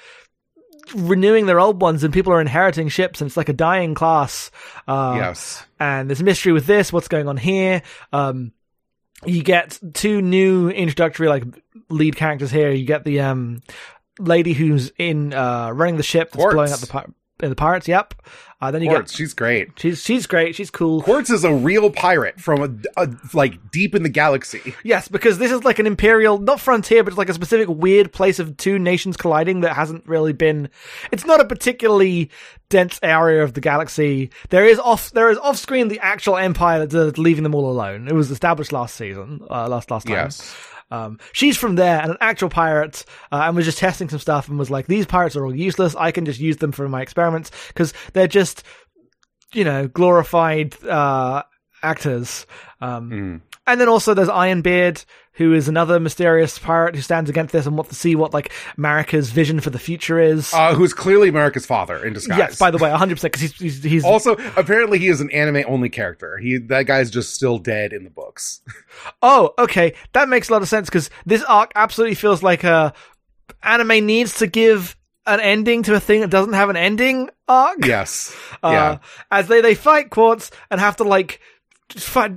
renewing 0.94 1.46
their 1.46 1.60
old 1.60 1.80
ones 1.80 2.02
and 2.02 2.12
people 2.12 2.32
are 2.32 2.40
inheriting 2.40 2.88
ships 2.88 3.20
and 3.20 3.28
it's 3.28 3.36
like 3.36 3.48
a 3.48 3.52
dying 3.52 3.94
class. 3.94 4.50
Uh, 4.88 5.14
yes. 5.16 5.64
and 5.78 6.10
there's 6.10 6.20
a 6.20 6.24
mystery 6.24 6.52
with 6.52 6.66
this. 6.66 6.92
What's 6.92 7.06
going 7.06 7.28
on 7.28 7.36
here? 7.36 7.82
Um, 8.12 8.52
you 9.24 9.42
get 9.42 9.78
two 9.92 10.22
new 10.22 10.70
introductory 10.70 11.28
like 11.28 11.44
lead 11.90 12.16
characters 12.16 12.50
here. 12.50 12.70
You 12.70 12.84
get 12.84 13.04
the 13.04 13.20
um 13.20 13.60
lady 14.18 14.52
who's 14.52 14.92
in 14.98 15.32
uh 15.34 15.70
running 15.70 15.96
the 15.96 16.02
ship 16.02 16.30
that's 16.30 16.36
Quartz. 16.36 16.54
blowing 16.54 16.72
up 16.72 16.80
the 16.80 16.86
pi- 16.86 17.06
uh, 17.42 17.48
the 17.48 17.56
pirates. 17.56 17.88
Yep. 17.88 18.14
Uh, 18.62 18.70
then 18.70 18.82
you 18.82 18.90
Quartz, 18.90 19.12
get 19.12 19.16
she's 19.16 19.32
great. 19.32 19.70
she's 19.78 20.02
she's 20.02 20.26
great. 20.26 20.54
She's 20.54 20.70
cool. 20.70 21.00
Quartz 21.00 21.30
is 21.30 21.44
a 21.44 21.54
real 21.54 21.88
pirate 21.90 22.38
from 22.38 22.82
a, 22.96 23.02
a 23.02 23.08
like 23.32 23.70
deep 23.70 23.94
in 23.94 24.02
the 24.02 24.10
galaxy. 24.10 24.74
Yes, 24.84 25.08
because 25.08 25.38
this 25.38 25.50
is 25.50 25.64
like 25.64 25.78
an 25.78 25.86
imperial, 25.86 26.36
not 26.36 26.60
frontier, 26.60 27.02
but 27.02 27.14
it's 27.14 27.16
like 27.18 27.30
a 27.30 27.34
specific 27.34 27.68
weird 27.70 28.12
place 28.12 28.38
of 28.38 28.58
two 28.58 28.78
nations 28.78 29.16
colliding 29.16 29.62
that 29.62 29.74
hasn't 29.74 30.06
really 30.06 30.34
been. 30.34 30.68
It's 31.10 31.24
not 31.24 31.40
a 31.40 31.46
particularly 31.46 32.30
dense 32.68 33.00
area 33.02 33.42
of 33.42 33.54
the 33.54 33.62
galaxy. 33.62 34.30
There 34.50 34.66
is 34.66 34.78
off, 34.78 35.10
there 35.12 35.30
is 35.30 35.38
off 35.38 35.56
screen 35.56 35.88
the 35.88 35.98
actual 36.00 36.36
empire 36.36 36.84
that's 36.84 37.16
leaving 37.16 37.44
them 37.44 37.54
all 37.54 37.70
alone. 37.70 38.08
It 38.08 38.14
was 38.14 38.30
established 38.30 38.72
last 38.72 38.94
season, 38.94 39.40
uh, 39.50 39.68
last 39.68 39.90
last 39.90 40.06
time. 40.06 40.16
Yes. 40.16 40.54
Um, 40.90 41.18
she's 41.32 41.56
from 41.56 41.76
there 41.76 42.00
and 42.00 42.10
an 42.12 42.16
actual 42.20 42.48
pirate, 42.48 43.04
uh, 43.30 43.42
and 43.44 43.54
was 43.56 43.64
just 43.64 43.78
testing 43.78 44.08
some 44.08 44.18
stuff 44.18 44.48
and 44.48 44.58
was 44.58 44.70
like, 44.70 44.86
these 44.86 45.06
pirates 45.06 45.36
are 45.36 45.44
all 45.44 45.54
useless. 45.54 45.94
I 45.96 46.10
can 46.10 46.24
just 46.24 46.40
use 46.40 46.56
them 46.56 46.72
for 46.72 46.88
my 46.88 47.00
experiments 47.02 47.50
because 47.68 47.92
they're 48.12 48.26
just, 48.26 48.64
you 49.52 49.64
know, 49.64 49.86
glorified, 49.88 50.82
uh, 50.84 51.42
actors. 51.82 52.46
Um, 52.80 53.10
Mm. 53.10 53.40
and 53.66 53.80
then 53.80 53.88
also 53.88 54.14
there's 54.14 54.28
Ironbeard, 54.28 55.04
who 55.34 55.54
is 55.54 55.68
another 55.68 56.00
mysterious 56.00 56.58
pirate 56.58 56.94
who 56.96 57.00
stands 57.02 57.30
against 57.30 57.52
this 57.52 57.64
and 57.64 57.76
wants 57.76 57.88
to 57.90 57.94
see 57.94 58.14
what 58.16 58.34
like 58.34 58.52
Marika's 58.76 59.30
vision 59.30 59.60
for 59.60 59.70
the 59.70 59.78
future 59.78 60.18
is. 60.18 60.52
Uh, 60.52 60.74
who's 60.74 60.92
clearly 60.92 61.30
Marika's 61.30 61.64
father 61.66 62.04
in 62.04 62.12
disguise. 62.12 62.38
yes, 62.38 62.58
by 62.58 62.70
the 62.70 62.78
way, 62.78 62.90
100% 62.90 63.22
because 63.22 63.40
he's, 63.40 63.54
he's, 63.56 63.82
he's 63.82 64.04
also, 64.04 64.34
apparently, 64.56 64.98
he 64.98 65.08
is 65.08 65.20
an 65.20 65.30
anime 65.30 65.64
only 65.68 65.88
character. 65.88 66.36
He 66.38 66.58
that 66.58 66.86
guy's 66.86 67.10
just 67.10 67.34
still 67.34 67.58
dead 67.58 67.92
in 67.92 68.04
the 68.04 68.10
books. 68.10 68.60
Oh, 69.22 69.54
okay. 69.58 69.94
That 70.12 70.28
makes 70.28 70.48
a 70.48 70.52
lot 70.52 70.60
of 70.62 70.68
sense 70.68 70.88
because 70.88 71.08
this 71.24 71.42
arc 71.44 71.72
absolutely 71.74 72.16
feels 72.16 72.42
like 72.42 72.64
a 72.64 72.92
anime 73.62 74.04
needs 74.04 74.38
to 74.38 74.46
give 74.46 74.94
an 75.26 75.40
ending 75.40 75.82
to 75.84 75.94
a 75.94 76.00
thing 76.00 76.20
that 76.20 76.30
doesn't 76.30 76.52
have 76.52 76.68
an 76.70 76.76
ending 76.76 77.30
arc. 77.48 77.84
yes. 77.84 78.34
Uh, 78.62 78.70
yeah. 78.72 78.98
As 79.30 79.48
they, 79.48 79.62
they 79.62 79.74
fight 79.74 80.10
Quartz 80.10 80.50
and 80.70 80.80
have 80.80 80.96
to 80.96 81.04
like, 81.04 81.40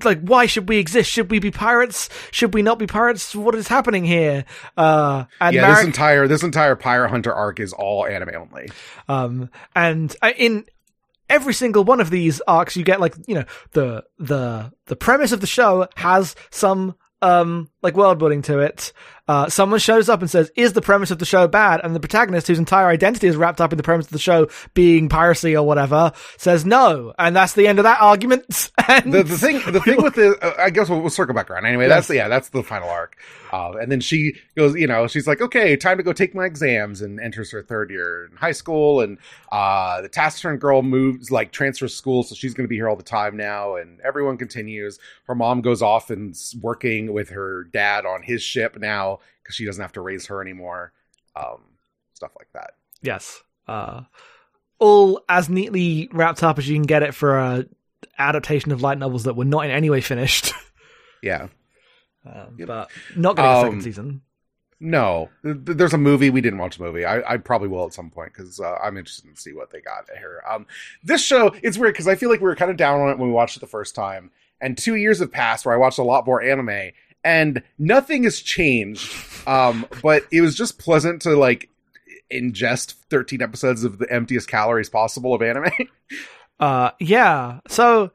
like, 0.03 0.21
why 0.21 0.45
should 0.45 0.69
we 0.69 0.77
exist? 0.77 1.09
Should 1.09 1.31
we 1.31 1.39
be 1.39 1.51
pirates? 1.51 2.09
Should 2.31 2.53
we 2.53 2.61
not 2.61 2.79
be 2.79 2.87
pirates? 2.87 3.35
What 3.35 3.55
is 3.55 3.67
happening 3.67 4.05
here? 4.05 4.45
Uh, 4.77 5.25
and 5.39 5.55
Yeah. 5.55 5.73
This 5.75 5.85
entire 5.85 6.27
this 6.27 6.43
entire 6.43 6.75
pirate 6.75 7.09
hunter 7.09 7.33
arc 7.33 7.59
is 7.59 7.73
all 7.73 8.05
anime 8.05 8.35
only. 8.35 8.69
Um, 9.07 9.49
and 9.75 10.15
uh, 10.21 10.31
in 10.37 10.65
every 11.29 11.53
single 11.53 11.83
one 11.83 11.99
of 11.99 12.09
these 12.09 12.41
arcs, 12.47 12.75
you 12.75 12.83
get 12.83 12.99
like 12.99 13.15
you 13.27 13.35
know 13.35 13.45
the 13.71 14.03
the 14.19 14.71
the 14.85 14.95
premise 14.95 15.31
of 15.31 15.41
the 15.41 15.47
show 15.47 15.87
has 15.95 16.35
some 16.51 16.95
um 17.21 17.69
like 17.81 17.95
world 17.95 18.19
building 18.19 18.41
to 18.43 18.59
it. 18.59 18.91
Uh, 19.27 19.47
someone 19.47 19.79
shows 19.79 20.09
up 20.09 20.21
and 20.21 20.29
says, 20.29 20.51
"Is 20.55 20.73
the 20.73 20.81
premise 20.81 21.11
of 21.11 21.19
the 21.19 21.25
show 21.25 21.47
bad?" 21.47 21.79
And 21.83 21.95
the 21.95 21.99
protagonist, 21.99 22.47
whose 22.47 22.59
entire 22.59 22.87
identity 22.87 23.27
is 23.27 23.37
wrapped 23.37 23.61
up 23.61 23.71
in 23.71 23.77
the 23.77 23.83
premise 23.83 24.07
of 24.07 24.11
the 24.11 24.19
show 24.19 24.49
being 24.73 25.07
piracy 25.07 25.55
or 25.55 25.65
whatever, 25.65 26.11
says 26.37 26.65
no, 26.65 27.13
and 27.17 27.35
that's 27.35 27.53
the 27.53 27.67
end 27.67 27.79
of 27.79 27.83
that 27.83 28.01
argument. 28.01 28.71
And 28.85 29.13
the, 29.13 29.23
the 29.23 29.37
thing 29.37 29.61
the 29.71 29.79
thing 29.79 30.03
with 30.03 30.15
the 30.15 30.37
uh, 30.41 30.61
I 30.61 30.69
guess 30.69 30.89
we'll, 30.89 30.99
we'll 30.99 31.09
circle 31.09 31.33
back 31.33 31.49
around 31.49 31.65
anyway. 31.65 31.87
That's 31.87 32.09
yeah, 32.09 32.27
that's 32.27 32.49
the 32.49 32.63
final 32.63 32.89
arc. 32.89 33.15
Uh, 33.53 33.73
and 33.79 33.91
then 33.91 34.01
she 34.01 34.33
goes, 34.57 34.75
you 34.75 34.87
know, 34.87 35.05
she's 35.05 35.27
like, 35.27 35.39
okay, 35.39 35.77
time 35.77 35.97
to 35.97 36.03
go 36.03 36.11
take 36.11 36.33
my 36.33 36.43
exams, 36.43 37.01
and 37.03 37.19
enters 37.19 37.51
her 37.51 37.61
third 37.61 37.91
year 37.91 38.25
in 38.25 38.35
high 38.35 38.51
school. 38.51 38.99
And 38.99 39.19
uh, 39.51 40.01
the 40.01 40.09
taciturn 40.09 40.57
girl 40.57 40.81
moves, 40.81 41.29
like, 41.29 41.51
transfers 41.51 41.95
school, 41.95 42.23
so 42.23 42.33
she's 42.33 42.55
going 42.55 42.65
to 42.65 42.67
be 42.67 42.75
here 42.77 42.89
all 42.89 42.95
the 42.95 43.03
time 43.03 43.37
now. 43.37 43.75
And 43.75 44.01
everyone 44.01 44.37
continues. 44.37 44.97
Her 45.27 45.35
mom 45.35 45.61
goes 45.61 45.83
off 45.83 46.09
and 46.09 46.35
working 46.61 47.13
with 47.13 47.29
her 47.29 47.65
dad 47.65 48.07
on 48.07 48.23
his 48.23 48.41
ship 48.41 48.79
now 48.79 49.12
because 49.41 49.55
she 49.55 49.65
doesn't 49.65 49.81
have 49.81 49.93
to 49.93 50.01
raise 50.01 50.25
her 50.27 50.41
anymore. 50.41 50.93
Um, 51.35 51.61
stuff 52.13 52.31
like 52.37 52.49
that. 52.53 52.71
Yes. 53.01 53.41
Uh, 53.67 54.01
all 54.79 55.21
as 55.29 55.49
neatly 55.49 56.09
wrapped 56.11 56.43
up 56.43 56.57
as 56.59 56.67
you 56.67 56.75
can 56.75 56.83
get 56.83 57.03
it 57.03 57.13
for 57.13 57.37
a 57.37 57.65
adaptation 58.19 58.71
of 58.71 58.81
light 58.81 58.97
novels 58.97 59.23
that 59.23 59.35
were 59.35 59.45
not 59.45 59.65
in 59.65 59.71
any 59.71 59.89
way 59.89 60.01
finished. 60.01 60.53
Yeah. 61.21 61.47
Um, 62.25 62.55
Yep. 62.57 62.67
But 62.67 62.89
not 63.15 63.37
getting 63.37 63.49
a 63.51 63.55
second 63.61 63.73
Um, 63.75 63.81
season. 63.81 64.21
No, 64.81 65.29
Th- 65.41 65.55
th- 65.65 65.77
there's 65.77 65.93
a 65.93 65.97
movie. 65.97 66.29
We 66.29 66.41
didn't 66.41 66.59
watch 66.59 66.77
the 66.77 66.83
movie. 66.83 67.05
I, 67.05 67.21
I 67.35 67.37
probably 67.37 67.69
will 67.69 67.85
at 67.85 67.93
some 67.93 68.09
point 68.09 68.33
because 68.33 68.59
uh, 68.59 68.75
I'm 68.83 68.97
interested 68.97 69.33
to 69.33 69.41
see 69.41 69.53
what 69.53 69.71
they 69.71 69.79
got 69.79 70.09
here. 70.17 70.43
Um, 70.49 70.65
this 71.01 71.23
show, 71.23 71.55
it's 71.63 71.77
weird 71.77 71.93
because 71.93 72.09
I 72.09 72.15
feel 72.15 72.29
like 72.29 72.41
we 72.41 72.47
were 72.47 72.57
kind 72.57 72.71
of 72.71 72.75
down 72.75 72.99
on 72.99 73.07
it 73.09 73.17
when 73.17 73.29
we 73.29 73.33
watched 73.33 73.55
it 73.55 73.61
the 73.61 73.67
first 73.67 73.95
time, 73.95 74.31
and 74.59 74.77
two 74.77 74.95
years 74.95 75.19
have 75.19 75.31
passed 75.31 75.65
where 75.65 75.73
I 75.73 75.77
watched 75.77 75.99
a 75.99 76.03
lot 76.03 76.25
more 76.27 76.41
anime, 76.41 76.91
and 77.23 77.63
nothing 77.77 78.23
has 78.23 78.39
changed. 78.39 79.13
Um, 79.47 79.85
but 80.01 80.23
it 80.31 80.41
was 80.41 80.55
just 80.55 80.79
pleasant 80.79 81.21
to 81.23 81.35
like 81.35 81.69
ingest 82.31 82.93
13 83.09 83.41
episodes 83.41 83.83
of 83.83 83.97
the 83.99 84.11
emptiest 84.11 84.47
calories 84.47 84.89
possible 84.89 85.33
of 85.33 85.41
anime. 85.41 85.71
Uh, 86.59 86.91
yeah. 86.99 87.59
So, 87.67 88.11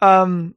um, 0.00 0.56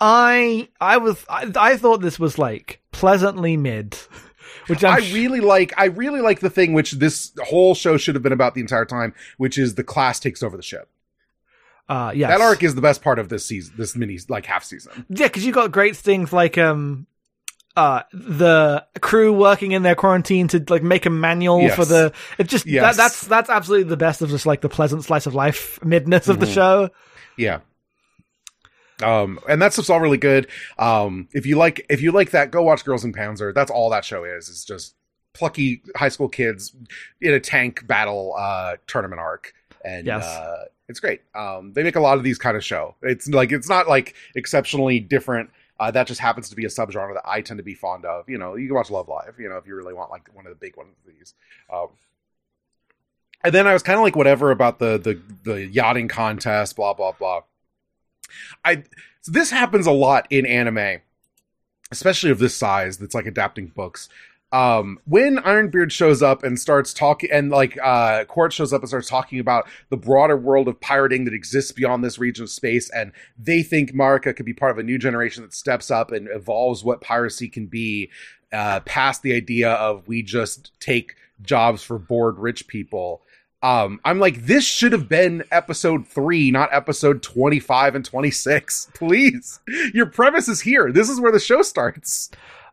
I, 0.00 0.68
I 0.80 0.98
was, 0.98 1.24
I, 1.28 1.50
I 1.56 1.76
thought 1.76 2.00
this 2.00 2.20
was 2.20 2.38
like 2.38 2.80
pleasantly 2.92 3.56
mid, 3.56 3.96
which 4.68 4.84
I'm 4.84 5.02
I 5.02 5.06
really 5.12 5.40
like. 5.40 5.72
I 5.76 5.86
really 5.86 6.20
like 6.20 6.38
the 6.40 6.50
thing 6.50 6.72
which 6.72 6.92
this 6.92 7.32
whole 7.42 7.74
show 7.74 7.96
should 7.96 8.14
have 8.14 8.22
been 8.22 8.32
about 8.32 8.54
the 8.54 8.60
entire 8.60 8.84
time, 8.84 9.14
which 9.36 9.58
is 9.58 9.74
the 9.74 9.82
class 9.82 10.20
takes 10.20 10.42
over 10.44 10.56
the 10.56 10.62
ship. 10.62 10.88
uh, 11.88 12.12
yes. 12.14 12.30
That 12.30 12.40
arc 12.40 12.62
is 12.62 12.76
the 12.76 12.82
best 12.82 13.02
part 13.02 13.18
of 13.18 13.30
this 13.30 13.44
season, 13.44 13.74
this 13.76 13.96
mini 13.96 14.18
like 14.28 14.46
half 14.46 14.62
season. 14.62 15.06
Yeah, 15.08 15.26
because 15.26 15.44
you 15.44 15.52
got 15.52 15.72
great 15.72 15.96
things 15.96 16.32
like 16.32 16.56
um, 16.56 17.06
uh, 17.76 18.02
the 18.12 18.84
crew 19.00 19.32
working 19.32 19.72
in 19.72 19.82
their 19.82 19.94
quarantine 19.94 20.48
to 20.48 20.64
like 20.68 20.82
make 20.82 21.06
a 21.06 21.10
manual 21.10 21.60
Yes. 21.62 21.76
for 21.76 21.84
the. 21.84 22.12
It 22.38 22.48
just 22.48 22.66
Yes. 22.66 22.96
that, 22.96 23.02
that's 23.02 23.26
that's 23.26 23.50
absolutely 23.50 23.88
the 23.88 23.96
best 23.96 24.22
of 24.22 24.28
just 24.30 24.46
like 24.46 24.60
the 24.60 24.68
pleasant 24.68 25.04
slice 25.04 25.26
of 25.26 25.34
life 25.34 25.78
midness 25.82 26.28
of 26.28 26.40
the 26.40 26.46
Mhm. 26.46 26.54
show. 26.54 26.90
Yeah. 27.36 27.60
Um, 29.02 29.38
and 29.48 29.62
that 29.62 29.72
stuff's 29.72 29.88
all 29.88 30.00
really 30.00 30.18
good. 30.18 30.46
Um, 30.78 31.28
if 31.32 31.46
you 31.46 31.56
like, 31.56 31.86
if 31.88 32.02
you 32.02 32.12
like 32.12 32.32
that, 32.32 32.50
go 32.50 32.62
watch 32.62 32.84
Girls 32.84 33.04
in 33.04 33.12
Panzer. 33.14 33.54
That's 33.54 33.70
all 33.70 33.88
that 33.90 34.04
show 34.04 34.24
is. 34.24 34.48
It's 34.50 34.64
just 34.64 34.94
plucky 35.32 35.80
high 35.96 36.10
school 36.10 36.28
kids 36.28 36.74
in 37.20 37.32
a 37.32 37.40
tank 37.40 37.86
battle 37.86 38.34
uh, 38.38 38.76
tournament 38.86 39.20
arc, 39.20 39.54
and 39.84 40.06
Yes. 40.06 40.24
uh, 40.24 40.64
it's 40.88 41.00
great. 41.00 41.22
Um, 41.34 41.72
they 41.72 41.82
make 41.82 41.96
a 41.96 42.00
lot 42.00 42.18
of 42.18 42.24
these 42.24 42.36
kind 42.36 42.56
of 42.58 42.64
show. 42.64 42.96
It's 43.00 43.26
like 43.28 43.52
it's 43.52 43.68
not 43.70 43.88
like 43.88 44.14
exceptionally 44.34 45.00
different. 45.00 45.50
Uh, 45.80 45.90
that 45.90 46.06
just 46.06 46.20
happens 46.20 46.50
to 46.50 46.56
be 46.56 46.66
a 46.66 46.68
subgenre 46.68 47.14
that 47.14 47.22
I 47.24 47.40
tend 47.40 47.56
to 47.56 47.64
be 47.64 47.74
fond 47.74 48.04
of. 48.04 48.28
You 48.28 48.36
know, 48.36 48.54
you 48.54 48.66
can 48.66 48.76
watch 48.76 48.90
Love 48.90 49.08
Live. 49.08 49.36
You 49.38 49.48
know, 49.48 49.56
if 49.56 49.66
you 49.66 49.74
really 49.74 49.94
want 49.94 50.10
like 50.10 50.28
one 50.34 50.46
of 50.46 50.50
the 50.50 50.56
big 50.56 50.76
ones 50.76 50.94
of 50.94 51.10
these. 51.10 51.32
Um, 51.72 51.88
and 53.42 53.54
then 53.54 53.66
I 53.66 53.72
was 53.72 53.82
kind 53.82 53.98
of 53.98 54.02
like 54.04 54.14
whatever 54.14 54.50
about 54.50 54.78
the 54.78 54.98
the 54.98 55.20
the 55.42 55.66
yachting 55.66 56.06
contest, 56.06 56.76
blah 56.76 56.92
blah 56.92 57.12
blah. 57.12 57.40
I 58.62 58.84
so 59.22 59.32
this 59.32 59.50
happens 59.50 59.86
a 59.86 59.90
lot 59.90 60.26
in 60.28 60.44
anime, 60.44 61.00
especially 61.90 62.30
of 62.30 62.38
this 62.38 62.54
size 62.54 62.98
that's 62.98 63.14
like 63.14 63.24
adapting 63.24 63.68
books. 63.68 64.10
Um, 64.52 64.98
when 65.04 65.38
Ironbeard 65.38 65.92
shows 65.92 66.22
up 66.22 66.42
and 66.42 66.58
starts 66.58 66.92
talking, 66.92 67.30
and 67.30 67.50
like 67.50 67.78
uh, 67.82 68.24
Quartz 68.24 68.56
shows 68.56 68.72
up 68.72 68.82
and 68.82 68.88
starts 68.88 69.08
talking 69.08 69.38
about 69.38 69.68
the 69.90 69.96
broader 69.96 70.36
world 70.36 70.66
of 70.66 70.80
pirating 70.80 71.24
that 71.26 71.34
exists 71.34 71.70
beyond 71.70 72.02
this 72.02 72.18
region 72.18 72.42
of 72.42 72.50
space, 72.50 72.90
and 72.90 73.12
they 73.38 73.62
think 73.62 73.92
Marika 73.92 74.34
could 74.34 74.46
be 74.46 74.52
part 74.52 74.72
of 74.72 74.78
a 74.78 74.82
new 74.82 74.98
generation 74.98 75.42
that 75.44 75.54
steps 75.54 75.90
up 75.90 76.10
and 76.10 76.28
evolves 76.28 76.82
what 76.82 77.00
piracy 77.00 77.48
can 77.48 77.66
be, 77.66 78.10
uh, 78.52 78.80
past 78.80 79.22
the 79.22 79.34
idea 79.34 79.72
of 79.72 80.08
we 80.08 80.22
just 80.22 80.72
take 80.80 81.14
jobs 81.42 81.82
for 81.82 81.98
bored 81.98 82.38
rich 82.38 82.66
people. 82.66 83.22
Um, 83.62 84.00
I'm 84.04 84.18
like, 84.18 84.46
this 84.46 84.64
should 84.64 84.92
have 84.92 85.08
been 85.08 85.44
episode 85.50 86.08
three, 86.08 86.50
not 86.50 86.70
episode 86.72 87.22
25 87.22 87.94
and 87.94 88.04
26. 88.04 88.88
Please. 88.94 89.60
Your 89.92 90.06
premise 90.06 90.48
is 90.48 90.62
here. 90.62 90.90
This 90.90 91.10
is 91.10 91.20
where 91.20 91.32
the 91.32 91.38
show 91.38 91.62
starts. 91.62 92.30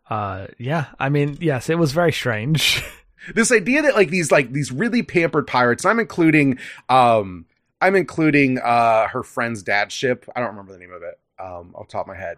Uh, 0.10 0.48
yeah, 0.58 0.88
I 1.00 1.10
mean, 1.10 1.38
yes, 1.42 1.70
it 1.70 1.78
was 1.78 1.92
very 1.92 2.14
strange. 2.14 2.84
This 3.36 3.52
idea 3.52 3.82
that 3.82 3.96
like 3.96 4.10
these 4.10 4.32
like 4.32 4.54
these 4.54 4.72
really 4.72 5.04
pampered 5.04 5.48
pirates, 5.48 5.84
I'm 5.84 6.00
including 6.00 6.60
um 6.88 7.46
I'm 7.82 7.94
including 7.96 8.58
uh 8.60 9.10
her 9.10 9.22
friend's 9.22 9.64
dad's 9.64 9.94
ship. 9.94 10.26
I 10.34 10.40
don't 10.40 10.52
remember 10.52 10.72
the 10.72 10.80
name 10.80 10.94
of 10.94 11.02
it. 11.04 11.20
Um 11.38 11.74
off 11.76 11.90
top 11.90 12.02
of 12.02 12.08
my 12.08 12.16
head. 12.16 12.38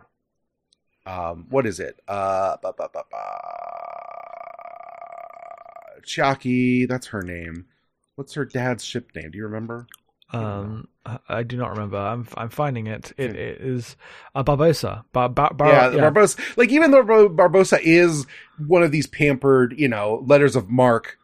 Um 1.05 1.45
what 1.49 1.67
is 1.67 1.79
it? 1.79 1.99
Uh 2.07 2.57
ba, 2.63 2.73
ba, 2.75 2.89
ba, 2.91 3.03
ba. 3.11 3.23
Chiaki, 6.01 6.87
that's 6.87 7.07
her 7.07 7.21
name. 7.21 7.65
What's 8.15 8.33
her 8.33 8.45
dad's 8.45 8.83
ship 8.83 9.11
name? 9.15 9.29
Do 9.31 9.37
you 9.37 9.43
remember? 9.43 9.85
Um, 10.31 10.87
I- 11.27 11.43
do 11.43 11.57
not 11.57 11.71
remember. 11.71 11.97
I'm 11.97 12.27
I'm 12.35 12.49
finding 12.49 12.87
it. 12.87 13.13
It, 13.17 13.35
it 13.35 13.61
is 13.61 13.95
a 14.35 14.43
Barbarossa. 14.43 15.05
Bar, 15.11 15.29
bar, 15.29 15.53
bar, 15.53 15.69
yeah, 15.69 15.89
Barbarossa. 16.01 16.39
Like 16.55 16.69
even 16.71 16.91
though 16.91 17.29
Barbarossa 17.29 17.79
is 17.81 18.27
one 18.67 18.83
of 18.83 18.91
these 18.91 19.07
pampered, 19.07 19.73
you 19.77 19.87
know, 19.87 20.23
letters 20.27 20.55
of 20.55 20.69
marque 20.69 21.17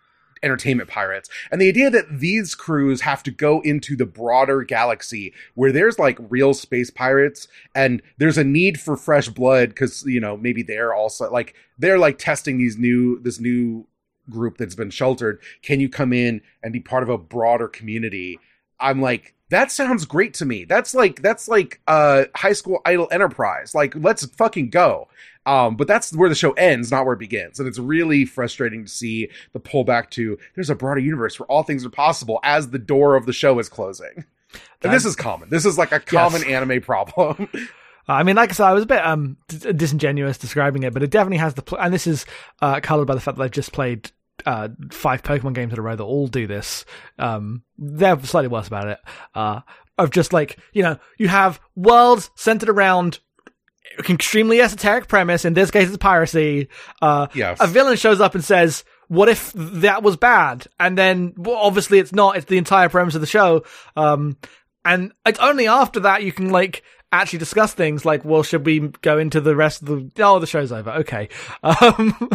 entertainment 0.43 0.89
pirates, 0.89 1.29
and 1.51 1.59
the 1.61 1.67
idea 1.67 1.89
that 1.89 2.19
these 2.19 2.55
crews 2.55 3.01
have 3.01 3.21
to 3.23 3.31
go 3.31 3.61
into 3.61 3.95
the 3.95 4.05
broader 4.05 4.63
galaxy 4.63 5.33
where 5.55 5.71
there's 5.71 5.99
like 5.99 6.17
real 6.29 6.53
space 6.53 6.89
pirates, 6.89 7.47
and 7.75 8.01
there's 8.17 8.37
a 8.37 8.43
need 8.43 8.79
for 8.79 8.97
fresh 8.97 9.29
blood 9.29 9.69
because 9.69 10.03
you 10.07 10.19
know 10.19 10.35
maybe 10.35 10.63
they're 10.63 10.93
also 10.95 11.29
like 11.31 11.53
they're 11.77 11.99
like 11.99 12.17
testing 12.17 12.57
these 12.57 12.77
new 12.77 13.19
this 13.21 13.39
new 13.39 13.85
group 14.31 14.57
that's 14.57 14.75
been 14.75 14.89
sheltered. 14.89 15.39
Can 15.61 15.79
you 15.79 15.89
come 15.89 16.11
in 16.11 16.41
and 16.63 16.73
be 16.73 16.79
part 16.79 17.03
of 17.03 17.09
a 17.09 17.17
broader 17.19 17.67
community? 17.67 18.39
I'm 18.79 19.01
like, 19.01 19.33
that 19.49 19.71
sounds 19.71 20.05
great 20.05 20.33
to 20.35 20.45
me. 20.45 20.65
That's 20.65 20.95
like 20.95 21.21
that's 21.21 21.47
like 21.47 21.81
uh 21.87 22.25
high 22.35 22.53
school 22.53 22.81
idol 22.85 23.07
enterprise. 23.11 23.75
Like, 23.75 23.93
let's 23.95 24.25
fucking 24.25 24.69
go. 24.69 25.07
Um, 25.45 25.75
but 25.75 25.87
that's 25.87 26.11
where 26.15 26.29
the 26.29 26.35
show 26.35 26.53
ends, 26.53 26.89
not 26.89 27.05
where 27.05 27.13
it 27.13 27.19
begins. 27.19 27.59
And 27.59 27.67
it's 27.67 27.77
really 27.77 28.25
frustrating 28.25 28.85
to 28.85 28.89
see 28.89 29.29
the 29.53 29.59
pullback 29.59 30.09
to 30.11 30.37
there's 30.55 30.71
a 30.71 30.75
broader 30.75 30.99
universe 30.99 31.39
where 31.39 31.45
all 31.47 31.61
things 31.61 31.85
are 31.85 31.91
possible 31.91 32.39
as 32.43 32.69
the 32.69 32.79
door 32.79 33.15
of 33.15 33.27
the 33.27 33.33
show 33.33 33.59
is 33.59 33.69
closing. 33.69 34.25
And 34.81 34.93
this 34.93 35.05
is 35.05 35.15
common. 35.15 35.49
This 35.49 35.65
is 35.65 35.77
like 35.77 35.91
a 35.91 35.99
common 35.99 36.43
anime 36.43 36.81
problem. 36.81 37.49
I 38.07 38.23
mean, 38.23 38.35
like 38.35 38.51
I 38.51 38.53
said, 38.53 38.67
I 38.67 38.73
was 38.73 38.83
a 38.83 38.87
bit 38.87 39.05
um 39.05 39.37
d- 39.47 39.73
disingenuous 39.73 40.37
describing 40.37 40.83
it, 40.83 40.93
but 40.93 41.03
it 41.03 41.11
definitely 41.11 41.37
has 41.37 41.55
the 41.55 41.61
pl- 41.61 41.79
and 41.79 41.93
this 41.93 42.07
is 42.07 42.25
uh, 42.61 42.79
colored 42.79 43.05
by 43.05 43.15
the 43.15 43.21
fact 43.21 43.37
that 43.37 43.43
I've 43.43 43.51
just 43.51 43.71
played 43.71 44.11
uh 44.45 44.69
five 44.91 45.23
Pokemon 45.23 45.53
games 45.53 45.73
in 45.73 45.79
a 45.79 45.81
row 45.81 45.95
that 45.95 46.03
all 46.03 46.27
do 46.27 46.47
this. 46.47 46.85
Um, 47.19 47.63
they're 47.77 48.19
slightly 48.23 48.47
worse 48.47 48.67
about 48.67 48.87
it. 48.87 48.99
Uh, 49.33 49.61
of 49.97 50.11
just 50.11 50.33
like 50.33 50.57
you 50.73 50.83
know, 50.83 50.97
you 51.17 51.27
have 51.27 51.59
worlds 51.75 52.29
centered 52.35 52.69
around 52.69 53.19
an 53.97 54.05
extremely 54.15 54.61
esoteric 54.61 55.07
premise. 55.07 55.45
In 55.45 55.53
this 55.53 55.71
case, 55.71 55.87
it's 55.87 55.97
piracy. 55.97 56.67
Uh, 57.01 57.27
yes. 57.33 57.57
a 57.59 57.67
villain 57.67 57.97
shows 57.97 58.19
up 58.19 58.35
and 58.35 58.43
says, 58.43 58.83
"What 59.07 59.29
if 59.29 59.53
that 59.53 60.03
was 60.03 60.17
bad?" 60.17 60.67
And 60.79 60.97
then, 60.97 61.33
well, 61.37 61.57
obviously, 61.57 61.99
it's 61.99 62.13
not. 62.13 62.35
It's 62.35 62.45
the 62.45 62.57
entire 62.57 62.89
premise 62.89 63.15
of 63.15 63.21
the 63.21 63.27
show. 63.27 63.63
Um, 63.95 64.37
and 64.83 65.13
it's 65.25 65.39
only 65.39 65.67
after 65.67 66.01
that 66.01 66.23
you 66.23 66.31
can 66.31 66.49
like 66.51 66.83
actually 67.11 67.39
discuss 67.39 67.73
things 67.73 68.05
like, 68.05 68.25
well, 68.25 68.43
should 68.43 68.65
we 68.65 68.79
go 69.01 69.17
into 69.17 69.41
the 69.41 69.55
rest 69.55 69.81
of 69.81 69.87
the? 69.87 70.23
Oh, 70.23 70.39
the 70.39 70.47
show's 70.47 70.71
over. 70.71 70.91
Okay. 70.91 71.29
Um, 71.63 72.29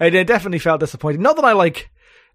it 0.00 0.26
definitely 0.26 0.58
felt 0.58 0.80
disappointing. 0.80 1.22
Not 1.22 1.36
that 1.36 1.44
I 1.44 1.52
like 1.52 1.90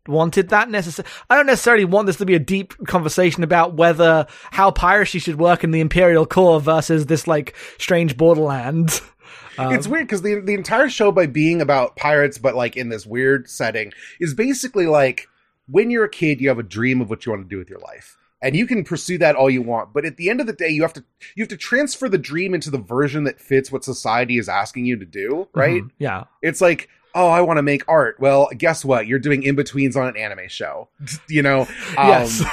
wanted 0.08 0.50
that 0.50 0.70
necessarily. 0.70 1.12
I 1.30 1.36
don't 1.36 1.48
necessarily 1.48 1.86
want 1.86 2.08
this 2.08 2.18
to 2.18 2.26
be 2.26 2.36
a 2.36 2.40
deep 2.40 2.74
conversation 2.88 3.44
about 3.44 3.74
whether 3.74 4.28
how 4.52 4.72
piracy 4.72 5.20
should 5.20 5.40
work 5.40 5.64
in 5.64 5.72
the 5.72 5.80
Imperial 5.82 6.26
core 6.26 6.62
versus 6.62 7.08
this 7.08 7.28
like 7.28 7.56
strange 7.78 8.18
borderland. 8.18 9.02
Um, 9.58 9.74
it's 9.74 9.88
weird 9.88 10.08
because 10.08 10.22
the 10.22 10.42
the 10.42 10.54
entire 10.54 10.90
show, 10.90 11.14
by 11.14 11.28
being 11.28 11.62
about 11.62 11.96
pirates, 11.96 12.38
but 12.38 12.56
like 12.56 12.76
in 12.76 12.90
this 12.90 13.06
weird 13.06 13.50
setting, 13.50 13.94
is 14.20 14.34
basically 14.34 14.86
like 14.86 15.30
when 15.70 15.90
you're 15.90 16.04
a 16.04 16.10
kid, 16.10 16.42
you 16.42 16.50
have 16.50 16.60
a 16.60 16.64
dream 16.64 17.00
of 17.00 17.10
what 17.10 17.26
you 17.26 17.32
want 17.32 17.46
to 17.46 17.50
do 17.50 17.58
with 17.58 17.70
your 17.70 17.80
life, 17.80 18.18
and 18.42 18.56
you 18.56 18.68
can 18.68 18.84
pursue 18.84 19.18
that 19.20 19.36
all 19.36 19.50
you 19.50 19.62
want. 19.62 19.94
But 19.94 20.06
at 20.06 20.18
the 20.18 20.30
end 20.30 20.42
of 20.42 20.48
the 20.48 20.54
day, 20.54 20.70
you 20.70 20.82
have 20.82 20.94
to 20.94 21.04
you 21.36 21.42
have 21.44 21.50
to 21.50 21.58
transfer 21.58 22.10
the 22.10 22.18
dream 22.18 22.54
into 22.54 22.70
the 22.70 22.78
version 22.78 23.24
that 23.24 23.40
fits 23.40 23.72
what 23.72 23.84
society 23.84 24.38
is 24.38 24.50
asking 24.50 24.86
you 24.86 24.98
to 24.98 25.06
do. 25.06 25.48
Right? 25.54 25.84
mhm, 25.84 25.92
yeah. 25.98 26.26
It's 26.42 26.62
like 26.62 26.90
oh, 27.16 27.30
I 27.30 27.42
want 27.42 27.58
to 27.58 27.64
make 27.64 27.84
art. 27.88 28.20
Well, 28.20 28.50
guess 28.56 28.84
what? 28.84 29.08
You're 29.08 29.20
doing 29.20 29.42
in 29.42 29.56
betweens 29.56 29.96
on 29.96 30.08
an 30.08 30.18
anime 30.18 30.50
show. 30.50 30.90
you 31.30 31.42
know, 31.42 31.62
um, 31.98 32.08
yes. 32.10 32.44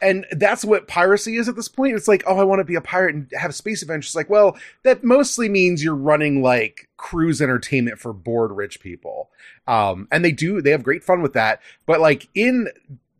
and 0.00 0.26
that's 0.32 0.64
what 0.64 0.88
piracy 0.88 1.36
is 1.36 1.48
at 1.48 1.54
this 1.54 1.68
point. 1.68 1.94
It's 1.94 2.08
like, 2.08 2.24
oh, 2.26 2.38
I 2.38 2.44
want 2.44 2.60
to 2.60 2.64
be 2.64 2.74
a 2.74 2.80
pirate 2.80 3.14
and 3.14 3.30
have 3.38 3.54
space 3.54 3.82
adventures. 3.82 4.16
Like, 4.16 4.30
well, 4.30 4.56
that 4.82 5.04
mostly 5.04 5.48
means 5.48 5.84
you're 5.84 5.94
running 5.94 6.42
like 6.42 6.88
cruise 6.96 7.40
entertainment 7.40 8.00
for 8.00 8.12
bored 8.12 8.50
rich 8.50 8.80
people. 8.80 9.30
Um, 9.68 10.08
and 10.10 10.24
they 10.24 10.32
do, 10.32 10.60
they 10.60 10.70
have 10.70 10.82
great 10.82 11.04
fun 11.04 11.22
with 11.22 11.34
that. 11.34 11.60
But 11.86 12.00
like 12.00 12.28
in 12.34 12.68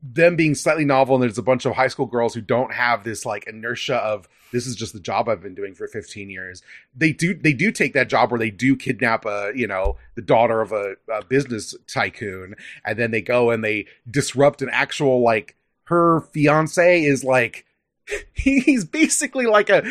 them 0.02 0.34
being 0.36 0.54
slightly 0.54 0.84
novel, 0.84 1.14
and 1.14 1.22
there's 1.22 1.38
a 1.38 1.42
bunch 1.42 1.64
of 1.64 1.74
high 1.74 1.88
school 1.88 2.06
girls 2.06 2.34
who 2.34 2.40
don't 2.40 2.72
have 2.72 3.04
this 3.04 3.24
like 3.24 3.46
inertia 3.46 3.96
of 3.96 4.28
this 4.50 4.66
is 4.66 4.76
just 4.76 4.92
the 4.92 5.00
job 5.00 5.28
I've 5.28 5.42
been 5.42 5.54
doing 5.54 5.74
for 5.74 5.86
15 5.86 6.28
years. 6.28 6.62
They 6.94 7.12
do, 7.12 7.34
they 7.34 7.52
do 7.54 7.72
take 7.72 7.94
that 7.94 8.08
job 8.08 8.30
where 8.30 8.38
they 8.38 8.50
do 8.50 8.76
kidnap 8.76 9.24
a, 9.24 9.52
you 9.54 9.66
know, 9.66 9.96
the 10.14 10.20
daughter 10.20 10.60
of 10.60 10.72
a, 10.72 10.96
a 11.10 11.24
business 11.24 11.74
tycoon, 11.86 12.54
and 12.84 12.98
then 12.98 13.12
they 13.12 13.22
go 13.22 13.50
and 13.50 13.64
they 13.64 13.86
disrupt 14.10 14.60
an 14.60 14.68
actual 14.70 15.22
like 15.22 15.56
her 15.84 16.20
fiance 16.32 17.02
is 17.02 17.24
like 17.24 17.64
he's 18.34 18.84
basically 18.84 19.46
like 19.46 19.70
a 19.70 19.84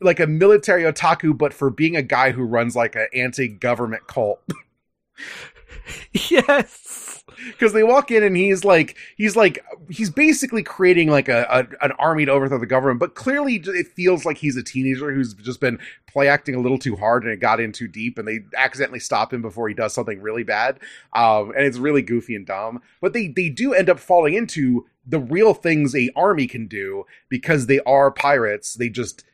like 0.00 0.20
a 0.20 0.26
military 0.26 0.82
otaku 0.82 1.36
but 1.36 1.54
for 1.54 1.70
being 1.70 1.96
a 1.96 2.02
guy 2.02 2.32
who 2.32 2.42
runs 2.42 2.74
like 2.74 2.96
an 2.96 3.06
anti-government 3.14 4.06
cult 4.06 4.40
yes. 6.12 6.85
Because 7.48 7.72
they 7.72 7.82
walk 7.82 8.10
in 8.10 8.22
and 8.22 8.36
he's 8.36 8.64
like 8.64 8.96
he's 9.16 9.34
like 9.34 9.64
he's 9.90 10.10
basically 10.10 10.62
creating 10.62 11.10
like 11.10 11.28
a, 11.28 11.44
a 11.50 11.84
an 11.84 11.92
army 11.98 12.24
to 12.24 12.30
overthrow 12.30 12.58
the 12.58 12.66
government 12.66 13.00
but 13.00 13.14
clearly 13.14 13.56
it 13.56 13.88
feels 13.88 14.24
like 14.24 14.38
he's 14.38 14.56
a 14.56 14.62
teenager 14.62 15.12
who's 15.12 15.34
just 15.34 15.60
been 15.60 15.78
play 16.06 16.28
acting 16.28 16.54
a 16.54 16.60
little 16.60 16.78
too 16.78 16.94
hard 16.94 17.24
and 17.24 17.32
it 17.32 17.40
got 17.40 17.58
in 17.58 17.72
too 17.72 17.88
deep 17.88 18.16
and 18.16 18.28
they 18.28 18.40
accidentally 18.56 19.00
stop 19.00 19.32
him 19.32 19.42
before 19.42 19.68
he 19.68 19.74
does 19.74 19.92
something 19.92 20.22
really 20.22 20.44
bad 20.44 20.78
um 21.14 21.52
and 21.56 21.66
it's 21.66 21.78
really 21.78 22.02
goofy 22.02 22.34
and 22.34 22.46
dumb. 22.46 22.80
But 23.00 23.12
they 23.12 23.28
they 23.28 23.48
do 23.48 23.74
end 23.74 23.90
up 23.90 23.98
falling 23.98 24.34
into 24.34 24.86
the 25.06 25.18
real 25.18 25.54
things 25.54 25.94
a 25.94 26.10
army 26.16 26.46
can 26.46 26.66
do 26.66 27.04
because 27.28 27.66
they 27.66 27.80
are 27.80 28.10
pirates. 28.10 28.74
They 28.74 28.88
just 28.88 29.24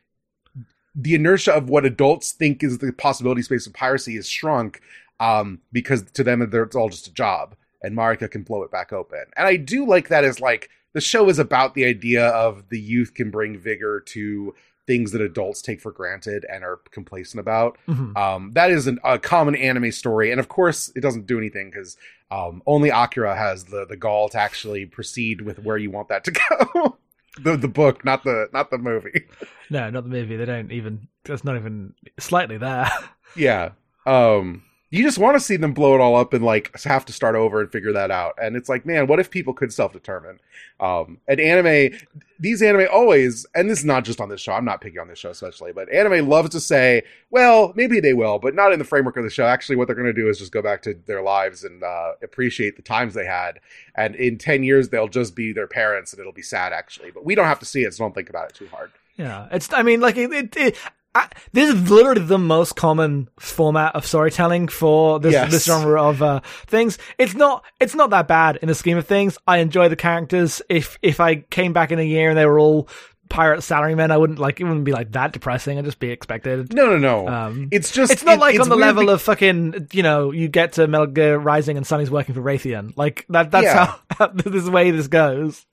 the 0.95 1.15
inertia 1.15 1.53
of 1.53 1.69
what 1.69 1.85
adults 1.85 2.31
think 2.31 2.63
is 2.63 2.77
the 2.77 2.91
possibility 2.91 3.41
space 3.41 3.65
of 3.65 3.73
piracy 3.73 4.15
is 4.15 4.27
shrunk 4.27 4.81
um, 5.19 5.59
because 5.71 6.03
to 6.11 6.23
them 6.23 6.41
it's 6.41 6.75
all 6.75 6.89
just 6.89 7.07
a 7.07 7.13
job 7.13 7.55
and 7.83 7.95
Marika 7.95 8.31
can 8.31 8.43
blow 8.43 8.63
it 8.63 8.71
back 8.71 8.91
open. 8.93 9.23
And 9.37 9.45
I 9.47 9.57
do 9.57 9.85
like 9.85 10.07
that 10.09 10.23
as 10.23 10.39
like 10.39 10.69
the 10.93 11.01
show 11.01 11.27
is 11.29 11.37
about 11.39 11.73
the 11.75 11.85
idea 11.85 12.27
of 12.29 12.69
the 12.69 12.79
youth 12.79 13.13
can 13.13 13.29
bring 13.31 13.57
vigor 13.57 13.99
to 14.07 14.55
things 14.85 15.11
that 15.13 15.21
adults 15.21 15.61
take 15.61 15.79
for 15.79 15.91
granted 15.91 16.45
and 16.51 16.63
are 16.63 16.81
complacent 16.91 17.39
about. 17.39 17.77
Mhm. 17.87 18.17
Um, 18.17 18.51
that 18.53 18.69
is 18.69 18.85
an, 18.87 18.99
a 19.03 19.17
common 19.17 19.55
anime 19.55 19.91
story, 19.91 20.29
and 20.31 20.39
of 20.39 20.49
course, 20.49 20.91
it 20.95 21.01
doesn't 21.01 21.25
do 21.25 21.37
anything 21.37 21.69
because 21.69 21.95
um, 22.31 22.61
only 22.67 22.89
Akira 22.89 23.35
has 23.35 23.65
the 23.65 23.85
the 23.85 23.95
gall 23.95 24.27
to 24.29 24.37
actually 24.39 24.85
proceed 24.85 25.41
with 25.41 25.59
where 25.59 25.77
you 25.77 25.89
want 25.91 26.09
that 26.09 26.23
to 26.25 26.31
go. 26.49 26.97
the 27.41 27.55
the 27.57 27.67
book, 27.67 28.03
not 28.03 28.23
the 28.23 28.49
not 28.53 28.71
the 28.71 28.77
movie. 28.77 29.23
No, 29.69 29.89
not 29.89 30.03
the 30.03 30.09
movie. 30.09 30.35
They 30.35 30.45
don't 30.45 30.71
even. 30.71 31.07
That's 31.23 31.43
not 31.45 31.55
even 31.55 31.93
slightly 32.19 32.57
there. 32.57 32.89
Yeah. 33.35 33.71
Um 34.05 34.61
you 34.93 35.01
just 35.01 35.17
want 35.17 35.35
to 35.35 35.39
see 35.39 35.57
them 35.57 35.73
blow 35.73 35.95
it 35.95 36.01
all 36.01 36.15
up 36.15 36.33
and 36.33 36.45
like 36.45 36.79
have 36.83 37.03
to 37.03 37.11
start 37.11 37.33
over 37.35 37.59
and 37.59 37.71
figure 37.71 37.93
that 37.93 38.11
out. 38.11 38.35
And 38.39 38.55
it's 38.55 38.69
like, 38.69 38.85
man, 38.85 39.07
what 39.07 39.19
if 39.19 39.31
people 39.31 39.51
could 39.51 39.73
self-determine? 39.73 40.39
Um 40.79 41.17
and 41.27 41.39
anime 41.39 41.97
these 42.39 42.61
anime 42.61 42.85
always 42.93 43.43
and 43.55 43.67
this 43.67 43.79
is 43.79 43.85
not 43.85 44.05
just 44.05 44.21
on 44.21 44.29
this 44.29 44.39
show. 44.39 44.53
I'm 44.53 44.65
not 44.65 44.81
picking 44.81 44.99
on 44.99 45.07
this 45.07 45.17
show 45.17 45.31
especially, 45.31 45.73
but 45.73 45.91
anime 45.91 46.29
loves 46.29 46.51
to 46.51 46.59
say, 46.59 47.01
well, 47.31 47.73
maybe 47.75 48.01
they 48.01 48.13
will, 48.13 48.37
but 48.37 48.53
not 48.53 48.71
in 48.71 48.77
the 48.77 48.85
framework 48.85 49.17
of 49.17 49.23
the 49.23 49.31
show. 49.31 49.47
Actually, 49.47 49.77
what 49.77 49.87
they're 49.87 49.95
going 49.95 50.05
to 50.05 50.13
do 50.13 50.29
is 50.29 50.37
just 50.37 50.51
go 50.51 50.61
back 50.61 50.83
to 50.83 50.93
their 51.07 51.23
lives 51.23 51.63
and 51.63 51.81
uh 51.81 52.11
appreciate 52.21 52.75
the 52.75 52.83
times 52.83 53.15
they 53.15 53.25
had. 53.25 53.59
And 53.95 54.13
in 54.15 54.37
10 54.37 54.61
years 54.61 54.89
they'll 54.89 55.07
just 55.07 55.35
be 55.35 55.53
their 55.53 55.67
parents 55.67 56.13
and 56.13 56.19
it'll 56.19 56.33
be 56.33 56.43
sad 56.43 56.71
actually. 56.71 57.09
But 57.09 57.25
we 57.25 57.33
don't 57.33 57.45
have 57.45 57.59
to 57.61 57.65
see 57.65 57.83
it, 57.83 57.95
so 57.95 58.03
don't 58.03 58.13
think 58.13 58.29
about 58.29 58.51
it 58.51 58.55
too 58.55 58.67
hard. 58.67 58.91
Yeah, 59.15 59.47
it's. 59.51 59.73
I 59.73 59.81
mean, 59.81 60.01
like 60.01 60.17
it. 60.17 60.31
it, 60.31 60.55
it 60.55 60.77
I, 61.15 61.27
this 61.51 61.69
is 61.73 61.91
literally 61.91 62.21
the 62.25 62.39
most 62.39 62.75
common 62.75 63.29
format 63.39 63.95
of 63.95 64.05
storytelling 64.05 64.67
for 64.67 65.19
this 65.19 65.33
Yes. 65.33 65.51
this 65.51 65.65
genre 65.65 66.01
of 66.01 66.21
uh, 66.23 66.39
things. 66.65 66.97
It's 67.19 67.35
not. 67.35 67.63
It's 67.79 67.93
not 67.95 68.09
that 68.09 68.27
bad 68.27 68.57
in 68.61 68.67
the 68.67 68.75
scheme 68.75 68.97
of 68.97 69.05
things. 69.05 69.37
I 69.47 69.57
enjoy 69.59 69.89
the 69.89 69.95
characters. 69.95 70.61
If 70.69 70.97
if 71.01 71.19
I 71.19 71.35
came 71.35 71.71
back 71.73 71.91
in 71.91 71.99
a 71.99 72.03
year 72.03 72.29
and 72.29 72.37
they 72.37 72.45
were 72.47 72.57
all 72.57 72.87
pirate 73.29 73.59
salarymen, 73.61 74.09
I 74.11 74.17
wouldn't 74.17 74.39
like. 74.39 74.59
It 74.59 74.63
wouldn't 74.63 74.85
be 74.85 74.91
like 74.91 75.11
that 75.11 75.33
depressing. 75.33 75.77
I'd 75.77 75.85
just 75.85 75.99
be 75.99 76.09
expected. 76.09 76.73
No, 76.73 76.87
no, 76.87 76.97
no. 76.97 77.27
Um, 77.27 77.67
it's 77.71 77.91
just 77.91 78.11
It's 78.11 78.23
not 78.23 78.35
it- 78.35 78.39
like 78.39 78.55
it's 78.55 78.63
on 78.63 78.69
the 78.69 78.75
level 78.75 79.05
be- 79.05 79.11
of 79.11 79.21
fucking, 79.21 79.89
you 79.91 80.01
know, 80.01 80.31
you 80.31 80.47
get 80.47 80.73
to 80.73 80.87
Metal 80.87 81.07
Gear 81.07 81.37
Rising 81.37 81.77
and 81.77 81.85
Sonny's 81.85 82.09
working 82.11 82.33
for 82.33 82.41
Raytheon. 82.41 82.97
Like 82.97 83.25
that. 83.29 83.51
That's 83.51 83.65
Yeah. 83.65 83.93
how, 84.17 84.27
this 84.33 84.67
way 84.67 84.89
this 84.89 85.07
goes. 85.07 85.65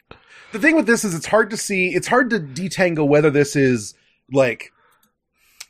the 0.53 0.59
thing 0.59 0.77
with 0.77 0.87
this 0.87 1.03
is 1.05 1.15
it's 1.15 1.27
hard 1.27 1.49
to 1.51 1.57
see 1.57 1.95
it's 1.95 2.09
hard 2.09 2.29
to 2.31 2.41
detangle 2.41 3.09
whether 3.09 3.31
this 3.31 3.57
is 3.57 3.95
like 4.33 4.71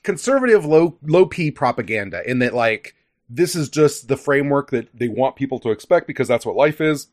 conservative 0.02 0.64
low 0.64 0.96
low 1.02 1.26
p 1.26 1.50
propaganda 1.50 2.22
in 2.28 2.38
that 2.38 2.54
like 2.54 2.94
this 3.28 3.54
is 3.54 3.68
just 3.68 4.08
the 4.08 4.16
framework 4.16 4.70
that 4.70 4.88
they 4.92 5.08
want 5.08 5.36
people 5.36 5.60
to 5.60 5.70
expect 5.70 6.06
because 6.06 6.26
that's 6.26 6.44
what 6.44 6.56
life 6.56 6.80
is. 6.80 7.08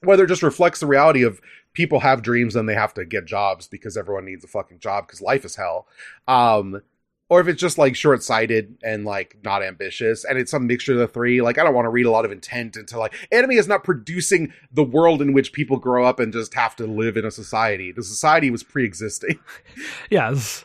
Whether 0.00 0.24
it 0.24 0.28
just 0.28 0.42
reflects 0.42 0.80
the 0.80 0.86
reality 0.86 1.22
of 1.22 1.40
people 1.72 2.00
have 2.00 2.22
dreams 2.22 2.56
and 2.56 2.68
they 2.68 2.74
have 2.74 2.94
to 2.94 3.04
get 3.04 3.24
jobs 3.24 3.68
because 3.68 3.96
everyone 3.96 4.24
needs 4.24 4.44
a 4.44 4.48
fucking 4.48 4.78
job 4.78 5.06
because 5.06 5.20
life 5.20 5.44
is 5.44 5.56
hell 5.56 5.86
um 6.28 6.82
or 7.28 7.40
if 7.40 7.48
it's 7.48 7.60
just 7.60 7.78
like 7.78 7.96
short-sighted 7.96 8.76
and 8.82 9.06
like 9.06 9.38
not 9.42 9.62
ambitious 9.62 10.24
and 10.24 10.38
it's 10.38 10.50
some 10.50 10.66
mixture 10.66 10.92
of 10.92 10.98
the 10.98 11.08
three 11.08 11.40
like 11.40 11.56
i 11.56 11.64
don't 11.64 11.74
want 11.74 11.86
to 11.86 11.90
read 11.90 12.04
a 12.04 12.10
lot 12.10 12.24
of 12.24 12.32
intent 12.32 12.76
into 12.76 12.98
like 12.98 13.14
anime 13.32 13.52
is 13.52 13.68
not 13.68 13.84
producing 13.84 14.52
the 14.70 14.82
world 14.82 15.22
in 15.22 15.32
which 15.32 15.52
people 15.52 15.78
grow 15.78 16.04
up 16.04 16.20
and 16.20 16.32
just 16.32 16.52
have 16.54 16.76
to 16.76 16.86
live 16.86 17.16
in 17.16 17.24
a 17.24 17.30
society. 17.30 17.92
The 17.92 18.02
society 18.02 18.50
was 18.50 18.62
pre-existing. 18.62 19.38
Yes. 20.10 20.64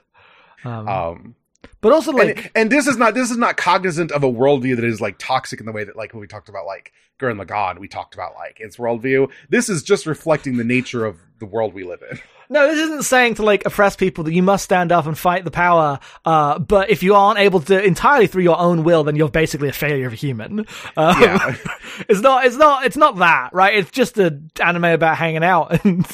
Um, 0.65 0.87
um 0.87 1.35
but 1.81 1.91
also 1.91 2.11
like, 2.11 2.37
and, 2.37 2.51
and 2.55 2.71
this 2.71 2.87
is 2.87 2.97
not 2.97 3.13
this 3.13 3.31
is 3.31 3.37
not 3.37 3.57
cognizant 3.57 4.11
of 4.11 4.23
a 4.23 4.31
worldview 4.31 4.75
that 4.75 4.85
is 4.85 5.01
like 5.01 5.17
toxic 5.17 5.59
in 5.59 5.65
the 5.65 5.71
way 5.71 5.83
that 5.83 5.95
like 5.95 6.13
when 6.13 6.21
we 6.21 6.27
talked 6.27 6.49
about 6.49 6.65
like 6.65 6.91
Gurren 7.19 7.43
Lagann, 7.43 7.79
we 7.79 7.87
talked 7.87 8.13
about 8.13 8.35
like 8.35 8.59
its 8.59 8.77
worldview. 8.77 9.29
This 9.49 9.69
is 9.69 9.83
just 9.83 10.05
reflecting 10.05 10.57
the 10.57 10.63
nature 10.63 11.05
of 11.05 11.19
the 11.39 11.45
world 11.45 11.73
we 11.73 11.83
live 11.83 12.03
in. 12.09 12.19
No, 12.49 12.65
this 12.67 12.79
isn't 12.79 13.03
saying 13.03 13.35
to 13.35 13.43
like 13.43 13.65
oppress 13.65 13.95
people 13.95 14.23
that 14.23 14.33
you 14.33 14.41
must 14.41 14.63
stand 14.63 14.91
up 14.91 15.05
and 15.05 15.17
fight 15.17 15.43
the 15.43 15.51
power. 15.51 15.99
Uh, 16.23 16.59
but 16.59 16.89
if 16.89 17.03
you 17.03 17.13
aren't 17.13 17.39
able 17.39 17.59
to 17.61 17.83
entirely 17.83 18.27
through 18.27 18.43
your 18.43 18.57
own 18.57 18.83
will, 18.83 19.03
then 19.03 19.15
you're 19.17 19.29
basically 19.29 19.67
a 19.67 19.73
failure 19.73 20.07
of 20.07 20.13
a 20.13 20.15
human. 20.15 20.65
Um, 20.95 21.21
Yeah. 21.21 21.55
it's 22.09 22.21
not. 22.21 22.45
It's 22.45 22.55
not. 22.55 22.85
It's 22.85 22.97
not 22.97 23.17
that, 23.17 23.53
right? 23.53 23.75
It's 23.75 23.91
just 23.91 24.17
an 24.17 24.49
anime 24.61 24.85
about 24.85 25.17
hanging 25.17 25.43
out 25.43 25.79
and 25.85 26.05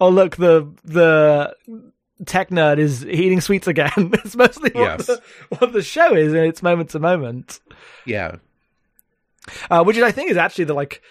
oh 0.00 0.08
look, 0.08 0.36
the 0.36 0.72
the 0.84 1.54
tech 2.26 2.50
nerd 2.50 2.78
is 2.78 3.04
eating 3.06 3.40
sweets 3.40 3.66
again. 3.66 3.90
it's 4.24 4.36
mostly 4.36 4.70
what, 4.70 4.98
Yes. 4.98 5.06
the, 5.06 5.22
what 5.58 5.72
the 5.72 5.82
show 5.82 6.14
is, 6.14 6.32
and 6.32 6.44
it's 6.46 6.62
moment 6.62 6.90
to 6.90 6.98
moment. 6.98 7.60
Yeah. 8.06 8.36
uh, 9.70 9.84
which 9.84 9.96
I 9.98 10.12
think 10.12 10.30
is 10.30 10.36
actually 10.36 10.64
the 10.64 10.74
like 10.74 11.02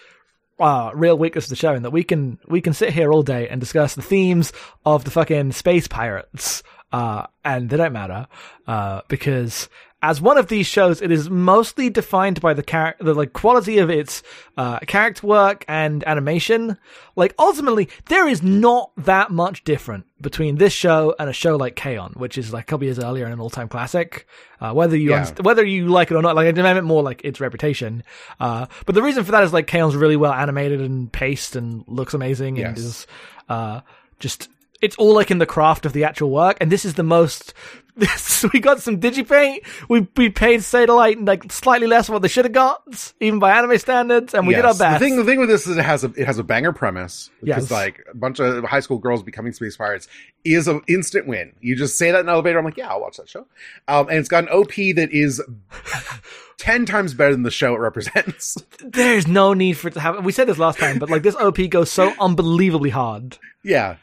uh, 0.60 0.90
real 0.94 1.16
weakness 1.16 1.44
of 1.46 1.50
the 1.50 1.56
show, 1.56 1.74
in 1.74 1.82
that 1.82 1.90
we 1.90 2.02
can 2.04 2.38
we 2.48 2.60
can 2.60 2.72
sit 2.72 2.92
here 2.92 3.12
all 3.12 3.22
day 3.22 3.48
and 3.48 3.60
discuss 3.60 3.94
the 3.94 4.02
themes 4.02 4.52
of 4.84 5.04
the 5.04 5.10
fucking 5.10 5.52
space 5.52 5.86
pirates, 5.86 6.62
uh, 6.92 7.26
and 7.44 7.70
they 7.70 7.76
don't 7.76 7.92
matter 7.92 8.26
uh, 8.66 9.00
because 9.08 9.68
as 10.00 10.20
one 10.20 10.38
of 10.38 10.46
these 10.46 10.66
shows, 10.66 11.02
it 11.02 11.10
is 11.10 11.28
mostly 11.28 11.90
defined 11.90 12.40
by 12.40 12.54
the 12.54 12.62
char- 12.62 12.94
the 13.00 13.14
like 13.14 13.32
quality 13.32 13.78
of 13.78 13.90
its 13.90 14.22
uh, 14.56 14.78
character 14.80 15.26
work 15.26 15.64
and 15.66 16.06
animation. 16.06 16.78
Like 17.16 17.34
ultimately, 17.38 17.88
there 18.06 18.28
is 18.28 18.40
not 18.42 18.92
that 18.96 19.30
much 19.32 19.64
different 19.64 20.06
between 20.20 20.56
this 20.56 20.72
show 20.72 21.16
and 21.18 21.28
a 21.28 21.32
show 21.32 21.56
like 21.56 21.74
K-On, 21.74 22.12
which 22.12 22.38
is 22.38 22.52
like 22.52 22.62
a 22.64 22.66
couple 22.66 22.84
years 22.84 23.00
earlier 23.00 23.24
and 23.24 23.32
an 23.34 23.40
all-time 23.40 23.68
classic. 23.68 24.26
Uh, 24.60 24.72
whether 24.72 24.96
you 24.96 25.10
Yeah. 25.10 25.28
whether 25.40 25.64
you 25.64 25.88
like 25.88 26.12
it 26.12 26.14
or 26.14 26.22
not, 26.22 26.36
like 26.36 26.46
I 26.56 26.62
meant 26.62 26.84
more 26.84 27.02
like 27.02 27.20
its 27.24 27.40
reputation. 27.40 28.04
Uh, 28.38 28.66
but 28.86 28.94
the 28.94 29.02
reason 29.02 29.24
for 29.24 29.32
that 29.32 29.42
is 29.42 29.52
like 29.52 29.66
K-On's 29.66 29.96
really 29.96 30.16
well 30.16 30.32
animated 30.32 30.80
and 30.80 31.10
paced 31.12 31.56
and 31.56 31.82
looks 31.88 32.14
amazing 32.14 32.60
and 32.60 32.76
Yes. 32.76 32.86
is 32.86 33.06
uh, 33.48 33.80
just 34.20 34.48
it's 34.80 34.94
all 34.94 35.12
like 35.12 35.32
in 35.32 35.38
the 35.38 35.46
craft 35.46 35.86
of 35.86 35.92
the 35.92 36.04
actual 36.04 36.30
work. 36.30 36.56
And 36.60 36.70
this 36.70 36.84
is 36.84 36.94
the 36.94 37.02
most. 37.02 37.52
We 38.52 38.60
got 38.60 38.80
some 38.80 39.00
digipaint. 39.00 39.66
We 39.88 40.06
we 40.16 40.30
paid 40.30 40.62
Satelight 40.62 41.24
like 41.24 41.50
slightly 41.50 41.88
less 41.88 42.06
than 42.06 42.12
what 42.14 42.22
they 42.22 42.28
should 42.28 42.44
have 42.44 42.52
got, 42.52 43.12
even 43.20 43.40
by 43.40 43.56
anime 43.58 43.76
standards, 43.78 44.32
and 44.32 44.46
we 44.46 44.54
did 44.54 44.64
our 44.64 44.74
best. 44.74 45.00
The 45.00 45.06
thing, 45.06 45.16
the 45.16 45.24
thing 45.24 45.40
with 45.40 45.48
this 45.48 45.66
is 45.66 45.76
it 45.76 45.84
has 45.84 46.04
a 46.04 46.12
it 46.16 46.24
has 46.26 46.38
a 46.38 46.44
banger 46.44 46.72
premise 46.72 47.30
because 47.40 47.64
Yes. 47.64 47.70
like 47.72 48.04
a 48.10 48.16
bunch 48.16 48.38
of 48.38 48.62
high 48.64 48.78
school 48.80 48.98
girls 48.98 49.22
becoming 49.24 49.52
space 49.52 49.76
pirates 49.76 50.06
is 50.44 50.68
an 50.68 50.82
instant 50.86 51.26
win. 51.26 51.52
You 51.60 51.74
just 51.74 51.98
say 51.98 52.12
that 52.12 52.20
in 52.20 52.26
an 52.26 52.32
elevator, 52.32 52.58
I'm 52.60 52.64
like, 52.64 52.76
yeah, 52.76 52.88
I'll 52.88 53.00
watch 53.00 53.16
that 53.16 53.28
show. 53.28 53.46
Um, 53.88 54.08
and 54.08 54.18
it's 54.18 54.28
got 54.28 54.44
an 54.44 54.50
OP 54.50 54.74
that 54.94 55.08
is 55.10 55.42
ten 56.58 56.86
times 56.86 57.14
better 57.14 57.32
than 57.32 57.42
the 57.42 57.50
show 57.50 57.74
it 57.74 57.78
represents. 57.78 58.56
There's 58.84 59.26
no 59.26 59.52
need 59.54 59.74
for 59.76 59.88
it 59.88 59.94
to 59.94 60.00
have. 60.00 60.24
We 60.24 60.32
said 60.32 60.46
this 60.46 60.58
last 60.58 60.78
time, 60.78 60.98
but 60.98 61.10
like 61.10 61.22
this 61.22 61.34
OP 61.36 61.58
goes 61.70 61.90
so 61.90 62.12
unbelievably 62.20 62.90
hard. 62.90 63.38
yeah, 63.64 63.96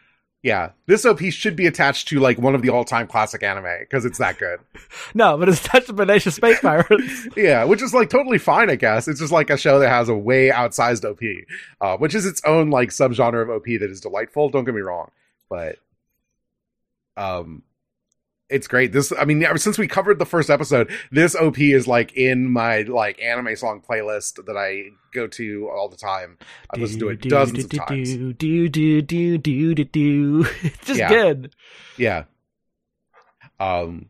Yeah, 0.46 0.74
this 0.86 1.08
OP 1.08 1.22
should 1.32 1.56
be 1.56 1.66
attached 1.66 2.08
to 2.10 2.20
like 2.20 2.38
one 2.38 2.54
of 2.54 2.62
the 2.62 2.70
all-time 2.70 3.08
classic 3.08 3.42
anime 3.42 3.80
because 3.80 4.06
it's 4.06 4.20
that 4.20 4.38
good. 4.38 4.60
No, 5.16 5.38
but 5.38 5.50
it's 5.50 5.66
attached 5.66 5.88
to 5.88 5.94
Bodacious 5.94 6.34
Space 6.34 6.60
Pirates. 6.62 7.28
Yeah, 7.36 7.64
which 7.64 7.82
is 7.82 7.94
like 7.94 8.10
totally 8.10 8.38
fine, 8.38 8.70
I 8.70 8.76
guess. 8.76 9.08
It's 9.08 9.20
just 9.20 9.32
like 9.32 9.50
a 9.50 9.58
show 9.58 9.80
that 9.80 9.90
has 9.90 10.08
a 10.08 10.16
way 10.16 10.50
outsized 10.50 11.04
OP, 11.04 11.22
uh, 11.82 11.98
which 11.98 12.14
is 12.14 12.26
its 12.28 12.42
own 12.46 12.70
like 12.70 12.90
subgenre 12.90 13.42
of 13.42 13.50
OP 13.50 13.66
that 13.66 13.90
is 13.90 14.02
delightful. 14.02 14.50
Don't 14.50 14.66
get 14.66 14.76
me 14.76 14.82
wrong, 14.82 15.10
but 15.50 15.80
um, 17.18 17.64
it's 18.50 18.68
great. 18.68 18.92
This, 18.92 19.12
I 19.18 19.26
mean, 19.26 19.44
ever 19.44 19.58
since 19.58 19.78
we 19.78 19.88
covered 19.88 20.20
the 20.20 20.26
first 20.26 20.50
episode, 20.50 20.92
this 21.12 21.36
OP 21.36 21.60
is 21.60 21.88
like 21.88 22.14
in 22.14 22.52
my 22.52 22.82
like 22.82 23.20
anime 23.22 23.56
song 23.56 23.82
playlist 23.88 24.46
that 24.46 24.56
I 24.56 24.92
go 25.14 25.28
to 25.28 25.70
all 25.70 25.90
the 25.90 25.98
time. 25.98 26.38
I've 26.70 26.80
listened 26.80 27.00
to 27.02 27.10
it 27.10 27.22
Do, 27.22 27.30
dozens 27.30 27.66
do, 27.66 27.78
of 27.80 27.88
times. 27.88 28.14
Do, 28.16 28.34
do, 28.34 28.70
do, 28.70 29.02
do, 29.02 29.38
do, 29.38 29.74
do, 29.76 29.84
do. 29.84 30.46
It's 30.64 30.86
just 30.86 31.00
Yeah. 31.00 31.10
good. 31.10 31.56
Yeah. 31.98 32.26
Um, 33.60 34.10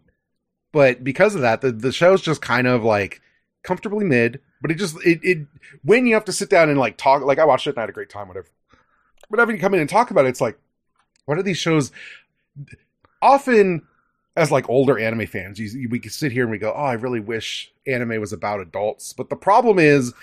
but 0.72 1.04
because 1.04 1.36
of 1.36 1.42
that, 1.42 1.62
the 1.62 1.72
the 1.72 1.92
show's 1.92 2.22
just 2.22 2.42
kind 2.42 2.68
of 2.68 2.84
like 2.84 3.22
comfortably 3.64 4.06
mid. 4.06 4.42
But 4.62 4.72
it 4.72 4.76
just 4.76 4.98
it 5.06 5.20
it 5.24 5.48
when 5.84 6.08
you 6.08 6.16
have 6.16 6.26
to 6.26 6.34
sit 6.34 6.50
down 6.50 6.70
and 6.70 6.80
like 6.80 6.98
talk, 6.98 7.22
like 7.24 7.40
I 7.40 7.46
watched 7.46 7.68
it 7.68 7.72
and 7.72 7.78
I 7.78 7.82
had 7.82 7.90
a 7.90 7.94
great 7.94 8.10
time. 8.10 8.28
Whatever. 8.28 8.48
Whenever 9.30 9.52
you 9.52 9.60
come 9.60 9.74
in 9.74 9.80
and 9.80 9.90
talk 9.90 10.12
about 10.12 10.26
it, 10.26 10.30
it's 10.30 10.42
like, 10.42 10.58
what 11.26 11.38
are 11.38 11.44
these 11.44 11.58
shows? 11.58 11.92
Often, 13.22 13.84
as 14.36 14.52
like 14.52 14.70
older 14.70 15.00
anime 15.00 15.28
fans, 15.28 15.60
you, 15.60 15.90
we 15.90 16.00
can 16.00 16.12
sit 16.12 16.32
here 16.32 16.44
and 16.44 16.52
we 16.52 16.58
go, 16.58 16.74
"Oh, 16.76 16.84
I 16.84 16.94
really 16.94 17.20
wish 17.20 17.72
anime 17.88 18.20
was 18.20 18.34
about 18.34 18.60
adults." 18.60 19.14
But 19.14 19.30
the 19.30 19.36
problem 19.36 19.80
is, 19.80 20.14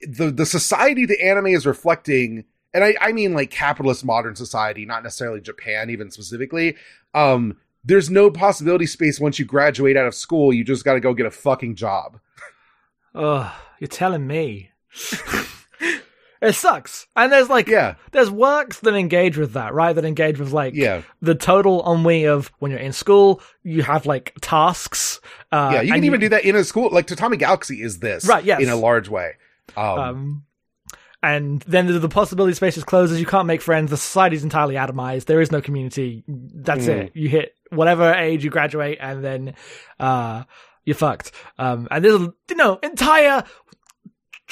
the 0.00 0.30
the 0.30 0.46
society 0.46 1.06
the 1.06 1.22
anime 1.24 1.46
is 1.48 1.66
reflecting, 1.66 2.44
and 2.74 2.84
I, 2.84 2.94
I 3.00 3.12
mean 3.12 3.32
like 3.34 3.50
capitalist 3.50 4.04
modern 4.04 4.36
society, 4.36 4.84
not 4.84 5.02
necessarily 5.02 5.40
Japan, 5.40 5.90
even 5.90 6.10
specifically. 6.10 6.76
Um, 7.14 7.56
there's 7.84 8.10
no 8.10 8.30
possibility 8.30 8.86
space 8.86 9.18
once 9.18 9.38
you 9.38 9.44
graduate 9.44 9.96
out 9.96 10.06
of 10.06 10.14
school. 10.14 10.52
You 10.52 10.64
just 10.64 10.84
got 10.84 10.94
to 10.94 11.00
go 11.00 11.14
get 11.14 11.26
a 11.26 11.30
fucking 11.30 11.74
job. 11.74 12.20
Ugh, 13.14 13.52
you're 13.80 13.88
telling 13.88 14.26
me. 14.26 14.70
it 16.42 16.54
sucks. 16.54 17.06
And 17.16 17.32
there's 17.32 17.48
like, 17.48 17.68
Yeah, 17.68 17.94
there's 18.10 18.30
works 18.30 18.80
that 18.80 18.94
engage 18.94 19.38
with 19.38 19.52
that, 19.54 19.72
right? 19.72 19.94
That 19.94 20.04
engage 20.04 20.38
with 20.38 20.52
like 20.52 20.74
yeah, 20.74 21.02
the 21.22 21.34
total 21.34 21.82
ennui 21.90 22.24
of 22.26 22.50
when 22.58 22.70
you're 22.70 22.80
in 22.80 22.92
school, 22.92 23.40
you 23.62 23.82
have 23.82 24.04
like 24.04 24.34
tasks. 24.42 25.20
Uh, 25.50 25.70
yeah. 25.74 25.80
You 25.82 25.92
can 25.94 26.04
even 26.04 26.20
do 26.20 26.28
that 26.30 26.44
in 26.44 26.56
a 26.56 26.64
school. 26.64 26.90
Like 26.92 27.06
Tatami 27.06 27.36
Galaxy 27.38 27.80
is 27.82 28.00
this, 28.00 28.26
Right, 28.26 28.44
yes. 28.44 28.60
in 28.60 28.68
a 28.68 28.76
large 28.76 29.08
way. 29.08 29.32
Um, 29.76 29.98
Um, 29.98 30.42
and 31.22 31.62
then 31.68 31.86
the, 31.86 32.00
the 32.00 32.08
possibility 32.08 32.52
space 32.54 32.74
just 32.74 32.86
closes. 32.86 33.20
You 33.20 33.26
can't 33.26 33.46
make 33.46 33.62
friends. 33.62 33.90
The 33.90 33.96
society's 33.96 34.42
entirely 34.42 34.74
atomized. 34.74 35.26
There 35.26 35.40
is 35.40 35.52
no 35.52 35.60
community. 35.60 36.24
That's 36.26 36.86
Mm. 36.86 36.88
it. 37.04 37.12
You 37.14 37.28
hit 37.28 37.54
whatever 37.70 38.12
age 38.12 38.42
you 38.42 38.50
graduate, 38.50 38.98
and 39.00 39.22
then 39.24 39.54
uh, 40.00 40.42
you're 40.84 40.96
fucked. 40.96 41.30
Um, 41.58 41.86
and 41.92 42.04
there's 42.04 42.20
you 42.50 42.56
know 42.56 42.80
entire 42.82 43.44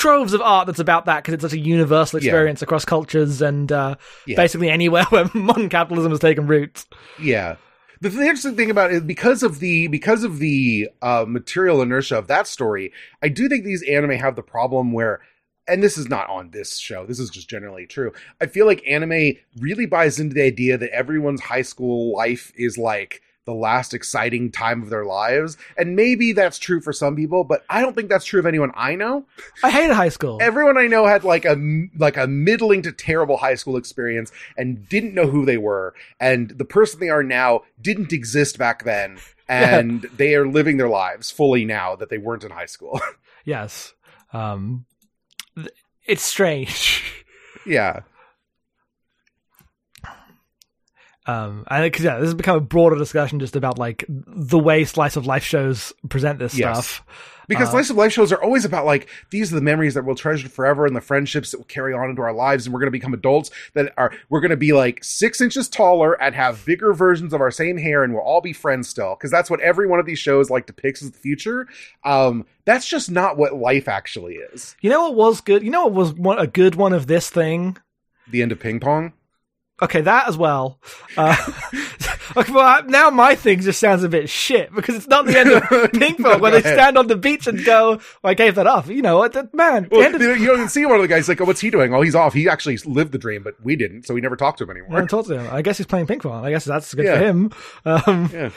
troves 0.00 0.32
of 0.32 0.40
art 0.40 0.66
that's 0.66 0.78
about 0.80 1.04
that 1.04 1.22
because 1.22 1.34
it's 1.34 1.42
such 1.42 1.52
a 1.52 1.58
universal 1.58 2.18
Yeah. 2.20 2.28
experience 2.30 2.62
across 2.62 2.84
cultures 2.84 3.40
and 3.42 3.70
uh, 3.70 3.96
Yeah. 4.26 4.36
basically 4.36 4.70
anywhere 4.70 5.04
where 5.10 5.30
modern 5.34 5.68
capitalism 5.68 6.10
has 6.10 6.18
taken 6.20 6.46
root. 6.46 6.86
Yeah. 7.20 7.56
The, 8.00 8.08
the 8.08 8.22
interesting 8.22 8.56
thing 8.56 8.70
about 8.70 8.92
it, 8.92 9.06
because 9.06 9.42
of 9.42 9.60
the 9.60 9.86
because 9.88 10.24
of 10.24 10.38
the 10.38 10.88
uh, 11.02 11.26
material 11.28 11.82
inertia 11.82 12.16
of 12.16 12.28
that 12.28 12.46
story, 12.46 12.92
I 13.22 13.28
do 13.28 13.46
think 13.48 13.64
these 13.64 13.82
anime 13.82 14.12
have 14.12 14.36
the 14.36 14.42
problem 14.42 14.92
where, 14.92 15.20
and 15.68 15.82
this 15.82 15.98
is 15.98 16.08
not 16.08 16.28
on 16.30 16.50
this 16.50 16.78
show. 16.78 17.04
This 17.04 17.18
is 17.20 17.28
just 17.28 17.50
generally 17.50 17.86
true. 17.86 18.12
I 18.40 18.46
feel 18.46 18.64
like 18.64 18.82
anime 18.88 19.34
really 19.58 19.84
buys 19.84 20.18
into 20.18 20.34
the 20.34 20.42
idea 20.42 20.78
that 20.78 20.90
everyone's 20.94 21.42
high 21.42 21.60
school 21.60 22.16
life 22.16 22.52
is 22.56 22.78
like 22.78 23.20
the 23.46 23.54
last 23.54 23.94
exciting 23.94 24.50
time 24.50 24.82
of 24.82 24.90
their 24.90 25.04
lives, 25.04 25.56
and 25.76 25.96
maybe 25.96 26.32
that's 26.32 26.58
true 26.58 26.80
for 26.80 26.92
some 26.92 27.16
people, 27.16 27.44
but 27.44 27.64
I 27.68 27.80
don't 27.80 27.94
think 27.94 28.08
that's 28.08 28.24
true 28.24 28.40
of 28.40 28.46
anyone 28.46 28.70
I 28.74 28.94
know 28.94 29.26
I 29.62 29.70
hated 29.70 29.94
high 29.94 30.08
school. 30.10 30.38
everyone 30.40 30.76
I 30.78 30.86
know 30.86 31.06
had 31.06 31.24
like 31.24 31.44
a 31.44 31.56
like 31.96 32.16
a 32.16 32.26
middling 32.26 32.82
to 32.82 32.92
terrible 32.92 33.38
high 33.38 33.54
school 33.54 33.76
experience 33.76 34.30
and 34.56 34.88
didn't 34.88 35.14
know 35.14 35.26
who 35.26 35.44
they 35.44 35.56
were, 35.56 35.94
and 36.18 36.50
the 36.50 36.64
person 36.64 37.00
they 37.00 37.08
are 37.08 37.22
now 37.22 37.62
didn't 37.80 38.12
exist 38.12 38.58
back 38.58 38.84
then, 38.84 39.18
and 39.48 40.02
they 40.16 40.34
are 40.34 40.46
living 40.46 40.76
their 40.76 40.88
lives 40.88 41.30
fully 41.30 41.64
now 41.64 41.96
that 41.96 42.10
they 42.10 42.18
weren't 42.18 42.44
in 42.44 42.50
high 42.50 42.66
school. 42.66 43.00
yes. 43.44 43.94
Um, 44.32 44.86
it's 46.06 46.22
strange. 46.22 47.02
yeah, 47.66 48.00
Um, 51.30 51.64
and 51.70 51.84
because 51.84 52.04
yeah, 52.04 52.16
this 52.18 52.26
has 52.26 52.34
become 52.34 52.56
a 52.56 52.60
broader 52.60 52.96
discussion 52.96 53.38
just 53.40 53.56
about 53.56 53.78
like 53.78 54.04
the 54.08 54.58
way 54.58 54.84
slice 54.84 55.16
of 55.16 55.26
life 55.26 55.44
shows 55.44 55.92
present 56.08 56.38
this 56.38 56.54
Yes. 56.58 56.76
stuff. 56.88 57.06
because 57.48 57.68
Uh, 57.68 57.72
slice 57.72 57.90
of 57.90 57.96
life 57.96 58.12
shows 58.12 58.30
are 58.32 58.42
always 58.42 58.64
about 58.64 58.86
like 58.86 59.08
these 59.30 59.52
are 59.52 59.56
the 59.56 59.60
memories 59.60 59.94
that 59.94 60.04
we'll 60.04 60.14
treasure 60.14 60.48
forever 60.48 60.86
and 60.86 60.94
the 60.94 61.00
friendships 61.00 61.50
that 61.50 61.58
will 61.58 61.64
carry 61.64 61.92
on 61.92 62.08
into 62.10 62.22
our 62.22 62.32
lives, 62.32 62.64
and 62.66 62.72
we're 62.72 62.80
going 62.80 62.86
to 62.88 62.92
become 62.92 63.12
adults 63.14 63.50
that 63.74 63.92
are 63.96 64.12
we're 64.28 64.40
going 64.40 64.50
to 64.50 64.56
be 64.56 64.72
like 64.72 65.02
six 65.02 65.40
inches 65.40 65.68
taller 65.68 66.12
and 66.22 66.34
have 66.34 66.64
bigger 66.64 66.92
versions 66.92 67.32
of 67.32 67.40
our 67.40 67.50
same 67.50 67.76
hair, 67.76 68.02
and 68.04 68.12
we'll 68.14 68.22
all 68.22 68.40
be 68.40 68.52
friends 68.52 68.88
still 68.88 69.14
because 69.16 69.30
that's 69.30 69.50
what 69.50 69.60
every 69.60 69.86
one 69.88 69.98
of 70.00 70.06
these 70.06 70.18
shows 70.18 70.48
like 70.50 70.66
depicts 70.66 71.02
as 71.02 71.10
the 71.10 71.18
future. 71.18 71.66
Um, 72.04 72.46
that's 72.64 72.86
just 72.88 73.10
not 73.10 73.36
what 73.36 73.54
life 73.56 73.88
actually 73.88 74.34
is. 74.34 74.76
You 74.80 74.90
know 74.90 75.02
what 75.10 75.14
was 75.16 75.40
good? 75.40 75.62
You 75.64 75.70
know 75.70 75.84
what 75.86 75.92
was 75.94 76.12
one, 76.14 76.38
a 76.38 76.46
good 76.46 76.76
one 76.76 76.92
of 76.92 77.06
this 77.08 77.30
thing? 77.30 77.76
The 78.28 78.42
end 78.42 78.52
of 78.52 78.60
ping 78.60 78.78
pong. 78.80 79.12
Okay, 79.82 80.02
that 80.02 80.28
as 80.28 80.36
well. 80.36 80.78
Uh, 81.16 81.34
okay, 82.36 82.52
well, 82.52 82.84
now 82.84 83.10
my 83.10 83.34
thing 83.34 83.60
just 83.60 83.80
sounds 83.80 84.02
a 84.04 84.08
bit 84.08 84.28
shit 84.28 84.74
because 84.74 84.94
it's 84.94 85.08
not 85.08 85.26
the 85.26 85.38
end 85.38 85.50
of 85.50 85.92
ping 85.92 86.16
No, 86.18 86.32
pong 86.32 86.40
where 86.40 86.50
they 86.52 86.58
ahead. 86.58 86.74
stand 86.74 86.98
on 86.98 87.06
the 87.06 87.16
beach 87.16 87.46
and 87.46 87.64
go, 87.64 87.92
well, 88.22 88.30
I 88.30 88.34
gave 88.34 88.54
that 88.56 88.66
off. 88.66 88.88
You 88.88 89.02
know 89.02 89.16
what? 89.18 89.32
That- 89.32 89.54
Man, 89.54 89.84
the 89.84 89.88
Well, 89.96 90.02
end 90.02 90.14
of- 90.14 90.20
you 90.22 90.46
don't 90.46 90.56
even 90.56 90.68
see 90.68 90.84
one 90.86 90.96
of 90.96 91.02
the 91.02 91.08
guys 91.08 91.28
like, 91.28 91.40
oh, 91.40 91.44
what's 91.44 91.60
he 91.60 91.70
doing? 91.70 91.94
Oh, 91.94 92.02
he's 92.02 92.14
off. 92.14 92.34
He 92.34 92.48
actually 92.48 92.76
lived 92.78 93.12
the 93.12 93.18
dream, 93.18 93.42
but 93.42 93.54
we 93.62 93.74
didn't, 93.76 94.04
so 94.06 94.14
we 94.14 94.20
never 94.20 94.36
talked 94.36 94.58
to 94.58 94.64
him 94.64 94.70
I 94.70 94.72
anymore. 94.74 95.06
talked 95.06 95.28
to 95.28 95.38
him. 95.38 95.48
I 95.52 95.62
guess 95.62 95.78
he's 95.78 95.86
playing 95.86 96.06
ping 96.06 96.20
pong. 96.20 96.44
I 96.44 96.50
guess 96.50 96.64
that's 96.64 96.92
good 96.94 97.06
Yeah. 97.06 97.18
for 97.18 97.24
him. 97.24 97.50
Um, 97.84 98.30
Yeah. 98.32 98.50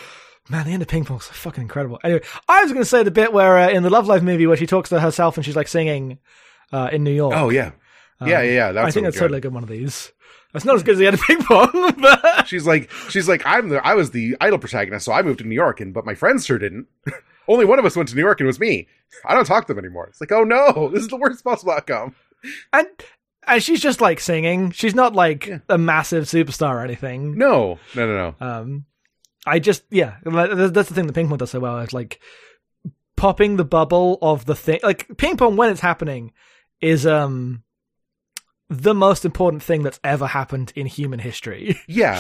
Man, 0.50 0.66
the 0.66 0.74
end 0.74 0.82
of 0.82 0.90
ping 0.90 1.06
pong's 1.06 1.24
so 1.24 1.32
fucking 1.32 1.62
incredible. 1.62 2.00
Anyway, 2.04 2.22
I 2.50 2.64
was 2.64 2.74
going 2.74 2.84
to 2.84 2.90
say 2.90 3.02
the 3.04 3.12
bit 3.12 3.32
where 3.32 3.58
uh, 3.58 3.70
in 3.70 3.82
the 3.82 3.90
Love 3.90 4.08
Live 4.08 4.24
movie 4.24 4.46
where 4.46 4.58
she 4.58 4.68
talks 4.68 4.90
to 4.90 5.00
herself 5.00 5.38
and 5.38 5.46
she's 5.46 5.56
like 5.56 5.70
singing 5.70 6.20
uh, 6.74 6.90
in 6.92 7.06
New 7.06 7.14
York. 7.14 7.34
Oh 7.34 7.50
yeah, 7.50 7.72
Um, 8.20 8.28
yeah, 8.30 8.42
yeah, 8.42 8.52
yeah. 8.52 8.72
That's 8.72 8.88
I 8.88 8.92
think 8.92 9.06
that's 9.06 9.16
good. 9.16 9.22
totally 9.22 9.40
good 9.42 9.54
one 9.54 9.64
of 9.64 9.70
these. 9.70 10.12
That's 10.54 10.66
not 10.66 10.76
as 10.76 10.84
good 10.84 10.94
as 10.94 11.00
the 11.00 11.08
end 11.08 11.16
of 11.16 11.22
ping 11.22 11.42
pong, 11.44 11.96
but 12.00 12.48
She's 12.48 12.68
like, 12.68 12.92
she's 13.10 13.28
like, 13.28 13.42
I'm 13.46 13.70
the, 13.70 13.86
I 13.86 13.96
was 13.96 14.12
the 14.12 14.38
idol 14.40 14.60
protagonist, 14.60 15.06
so 15.06 15.12
I 15.12 15.22
moved 15.24 15.40
to 15.40 15.46
New 15.46 15.56
York, 15.56 15.82
and 15.82 15.94
but 15.94 16.06
my 16.06 16.14
friends 16.14 16.46
sure 16.46 16.60
didn't. 16.60 16.88
Only 17.48 17.66
one 17.66 17.80
of 17.80 17.86
us 17.86 17.96
went 17.96 18.08
to 18.10 18.16
New 18.16 18.22
York, 18.22 18.40
and 18.40 18.46
it 18.46 18.48
was 18.48 18.60
me. 18.60 18.88
I 19.26 19.34
don't 19.34 19.46
talk 19.46 19.66
to 19.68 19.74
them 19.74 19.84
anymore. 19.84 20.08
It's 20.08 20.22
like, 20.22 20.32
oh 20.32 20.44
no, 20.44 20.90
this 20.94 21.02
is 21.02 21.08
the 21.10 21.18
worst 21.18 21.44
possible 21.44 21.74
outcome. 21.74 22.16
and 22.72 22.88
and 23.48 23.62
she's 23.64 23.82
just 23.82 24.00
like 24.00 24.20
singing. 24.20 24.72
She's 24.72 24.96
not 24.96 25.14
like 25.16 25.48
Yeah. 25.48 25.58
a 25.70 25.78
massive 25.78 26.26
superstar 26.26 26.76
or 26.76 26.82
anything. 26.84 27.36
No, 27.38 27.80
no, 27.96 28.08
no, 28.08 28.36
no. 28.40 28.46
Um, 28.48 28.86
I 29.46 29.58
just 29.60 29.84
yeah, 29.90 30.18
that's 30.24 30.88
the 30.90 30.94
thing 30.96 31.08
that 31.08 31.14
ping 31.14 31.28
pong 31.30 31.38
does 31.40 31.50
so 31.52 31.60
well. 31.60 31.80
It's 31.80 31.92
like 31.94 32.20
popping 33.16 33.58
the 33.58 33.66
bubble 33.66 34.18
of 34.22 34.46
the 34.46 34.56
thing. 34.56 34.80
Like 34.84 35.18
ping 35.18 35.36
pong 35.38 35.56
when 35.58 35.70
it's 35.72 35.82
happening 35.82 36.32
is 36.80 37.06
um 37.06 37.64
the 38.70 38.94
most 38.96 39.24
important 39.26 39.62
thing 39.62 39.84
that's 39.84 40.00
ever 40.04 40.26
happened 40.26 40.72
in 40.76 40.86
human 40.88 41.20
history. 41.20 41.80
Yeah, 41.88 42.18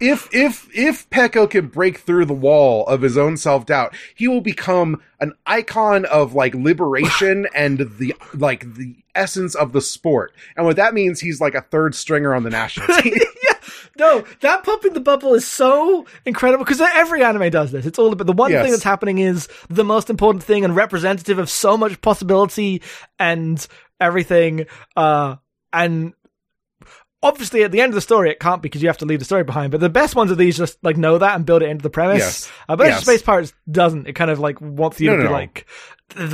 if 0.00 0.28
if 0.32 0.68
if 0.74 1.08
Peco 1.10 1.50
can 1.50 1.66
break 1.66 1.98
through 1.98 2.24
the 2.26 2.32
wall 2.32 2.86
of 2.86 3.02
his 3.02 3.18
own 3.18 3.36
self 3.36 3.66
doubt, 3.66 3.94
he 4.14 4.28
will 4.28 4.40
become 4.40 5.02
an 5.20 5.34
icon 5.46 6.04
of 6.06 6.32
like 6.34 6.54
liberation 6.54 7.46
and 7.54 7.78
the 7.98 8.14
like 8.34 8.74
the 8.74 8.96
essence 9.14 9.54
of 9.54 9.72
the 9.72 9.80
sport. 9.80 10.32
And 10.56 10.64
what 10.64 10.76
that 10.76 10.94
means, 10.94 11.20
he's 11.20 11.40
like 11.40 11.54
a 11.54 11.60
third 11.62 11.94
stringer 11.94 12.34
on 12.34 12.44
the 12.44 12.50
national 12.50 12.86
team. 13.02 13.14
Yeah. 13.14 13.58
No, 13.98 14.24
that 14.40 14.62
popping 14.64 14.94
the 14.94 15.00
bubble 15.00 15.34
is 15.34 15.46
so 15.46 16.06
incredible 16.24 16.64
because 16.64 16.80
every 16.80 17.22
anime 17.22 17.50
does 17.50 17.72
this. 17.72 17.84
It's 17.84 17.98
all 17.98 18.12
about 18.12 18.26
the 18.26 18.32
one 18.32 18.50
Yes. 18.52 18.62
thing 18.62 18.70
that's 18.70 18.84
happening 18.84 19.18
is 19.18 19.48
the 19.68 19.84
most 19.84 20.08
important 20.08 20.42
thing 20.44 20.64
and 20.64 20.74
representative 20.74 21.38
of 21.38 21.50
so 21.50 21.76
much 21.76 22.00
possibility 22.00 22.80
and 23.18 23.66
everything. 24.00 24.66
Uh, 24.96 25.36
and 25.72 26.12
obviously, 27.22 27.62
at 27.64 27.70
the 27.72 27.80
end 27.80 27.90
of 27.90 27.94
the 27.94 28.00
story, 28.00 28.30
it 28.30 28.40
can't 28.40 28.62
because 28.62 28.82
you 28.82 28.88
have 28.88 28.98
to 28.98 29.04
leave 29.04 29.18
the 29.18 29.24
story 29.24 29.44
behind. 29.44 29.70
But 29.72 29.80
the 29.80 29.88
best 29.90 30.14
ones 30.16 30.30
of 30.30 30.38
these 30.38 30.56
just 30.56 30.78
like 30.82 30.96
know 30.96 31.18
that 31.18 31.36
and 31.36 31.44
build 31.46 31.62
it 31.62 31.68
into 31.70 31.82
the 31.82 31.90
premise. 31.90 32.18
Yes. 32.20 32.50
Uh, 32.68 32.76
but 32.76 32.86
Yes. 32.88 33.02
Space 33.02 33.22
Pirates 33.22 33.52
doesn't. 33.70 34.06
It 34.06 34.14
kind 34.14 34.30
of 34.30 34.38
like 34.38 34.60
wants 34.60 35.00
you 35.00 35.10
No, 35.10 35.16
to 35.16 35.22
no, 35.24 35.28
be 35.28 35.32
no. 35.32 35.36
like, 35.38 35.66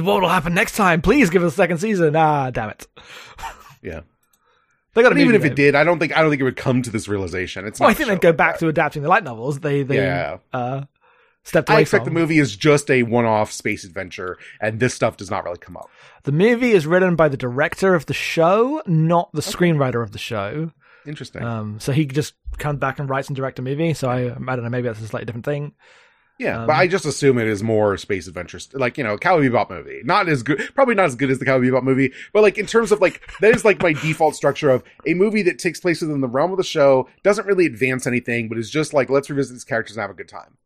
"What 0.02 0.22
will 0.22 0.28
happen 0.28 0.54
next 0.54 0.76
time? 0.76 1.02
Please 1.02 1.30
give 1.30 1.42
us 1.42 1.52
a 1.52 1.56
second 1.56 1.78
season." 1.78 2.14
Ah, 2.16 2.50
damn 2.50 2.70
it. 2.70 2.86
yeah, 3.82 4.00
They 4.94 5.02
got 5.02 5.16
even 5.18 5.34
if 5.34 5.44
it 5.44 5.54
did, 5.54 5.74
I 5.74 5.84
don't 5.84 5.98
think 5.98 6.16
I 6.16 6.22
don't 6.22 6.30
think 6.30 6.40
it 6.40 6.44
would 6.44 6.56
come 6.56 6.80
to 6.82 6.90
this 6.90 7.06
realization. 7.08 7.66
It's. 7.66 7.78
Well, 7.80 7.88
not 7.88 7.90
I 7.90 7.94
think 7.94 8.08
they'd 8.08 8.20
go 8.20 8.28
like 8.30 8.36
back 8.38 8.54
that. 8.54 8.60
to 8.60 8.68
adapting 8.68 9.02
the 9.02 9.08
light 9.08 9.24
novels. 9.24 9.60
They 9.60 9.82
they 9.82 9.96
Yeah. 9.96 10.38
uh, 10.52 10.82
stepped 11.46 11.68
away 11.68 11.78
I 11.78 11.80
expect 11.80 12.04
from. 12.04 12.14
the 12.14 12.20
movie 12.20 12.38
is 12.38 12.54
just 12.54 12.90
a 12.90 13.04
one-off 13.04 13.52
space 13.52 13.84
adventure, 13.84 14.36
and 14.60 14.80
this 14.80 14.94
stuff 14.94 15.16
does 15.16 15.30
not 15.30 15.44
really 15.44 15.58
come 15.58 15.76
up. 15.76 15.88
The 16.24 16.32
movie 16.32 16.72
is 16.72 16.86
written 16.86 17.16
by 17.16 17.28
the 17.28 17.36
director 17.36 17.94
of 17.94 18.06
the 18.06 18.14
show, 18.14 18.82
not 18.86 19.32
the 19.32 19.42
screenwriter 19.42 20.02
of 20.02 20.12
the 20.12 20.18
show. 20.18 20.72
Interesting. 21.06 21.44
Um, 21.44 21.78
so 21.78 21.92
he 21.92 22.04
just 22.04 22.34
comes 22.58 22.80
back 22.80 22.98
and 22.98 23.08
writes 23.08 23.28
and 23.28 23.36
directs 23.36 23.60
a 23.60 23.62
movie. 23.62 23.94
So 23.94 24.08
I, 24.08 24.24
I 24.24 24.28
don't 24.56 24.64
know, 24.64 24.70
maybe 24.70 24.88
that's 24.88 25.00
a 25.00 25.06
slightly 25.06 25.26
different 25.26 25.44
thing. 25.44 25.72
Yeah, 26.38 26.60
um, 26.60 26.66
but 26.66 26.76
I 26.76 26.86
just 26.86 27.04
assume 27.06 27.38
it 27.38 27.46
is 27.46 27.62
more 27.62 27.96
space 27.96 28.26
adventures, 28.26 28.68
like 28.72 28.98
you 28.98 29.04
know, 29.04 29.16
Cowboy 29.16 29.48
Bebop 29.48 29.70
movie. 29.70 30.00
Not 30.04 30.28
as 30.28 30.42
good, 30.42 30.70
probably 30.74 30.94
not 30.94 31.06
as 31.06 31.14
good 31.14 31.30
as 31.30 31.38
the 31.38 31.44
Cowboy 31.44 31.66
Bebop 31.66 31.82
movie, 31.82 32.12
but 32.32 32.42
like 32.42 32.58
in 32.58 32.66
terms 32.66 32.92
of 32.92 33.00
like 33.00 33.20
that 33.40 33.54
is 33.54 33.64
like 33.64 33.82
my 33.82 33.92
default 33.92 34.34
structure 34.36 34.70
of 34.70 34.82
a 35.06 35.14
movie 35.14 35.42
that 35.42 35.58
takes 35.58 35.80
place 35.80 36.00
within 36.00 36.20
the 36.20 36.28
realm 36.28 36.50
of 36.50 36.58
the 36.58 36.64
show, 36.64 37.08
doesn't 37.22 37.46
really 37.46 37.66
advance 37.66 38.06
anything, 38.06 38.48
but 38.48 38.58
is 38.58 38.70
just 38.70 38.92
like 38.92 39.08
let's 39.10 39.30
revisit 39.30 39.54
these 39.54 39.64
characters 39.64 39.96
and 39.96 40.02
have 40.02 40.10
a 40.10 40.14
good 40.14 40.28
time. 40.28 40.56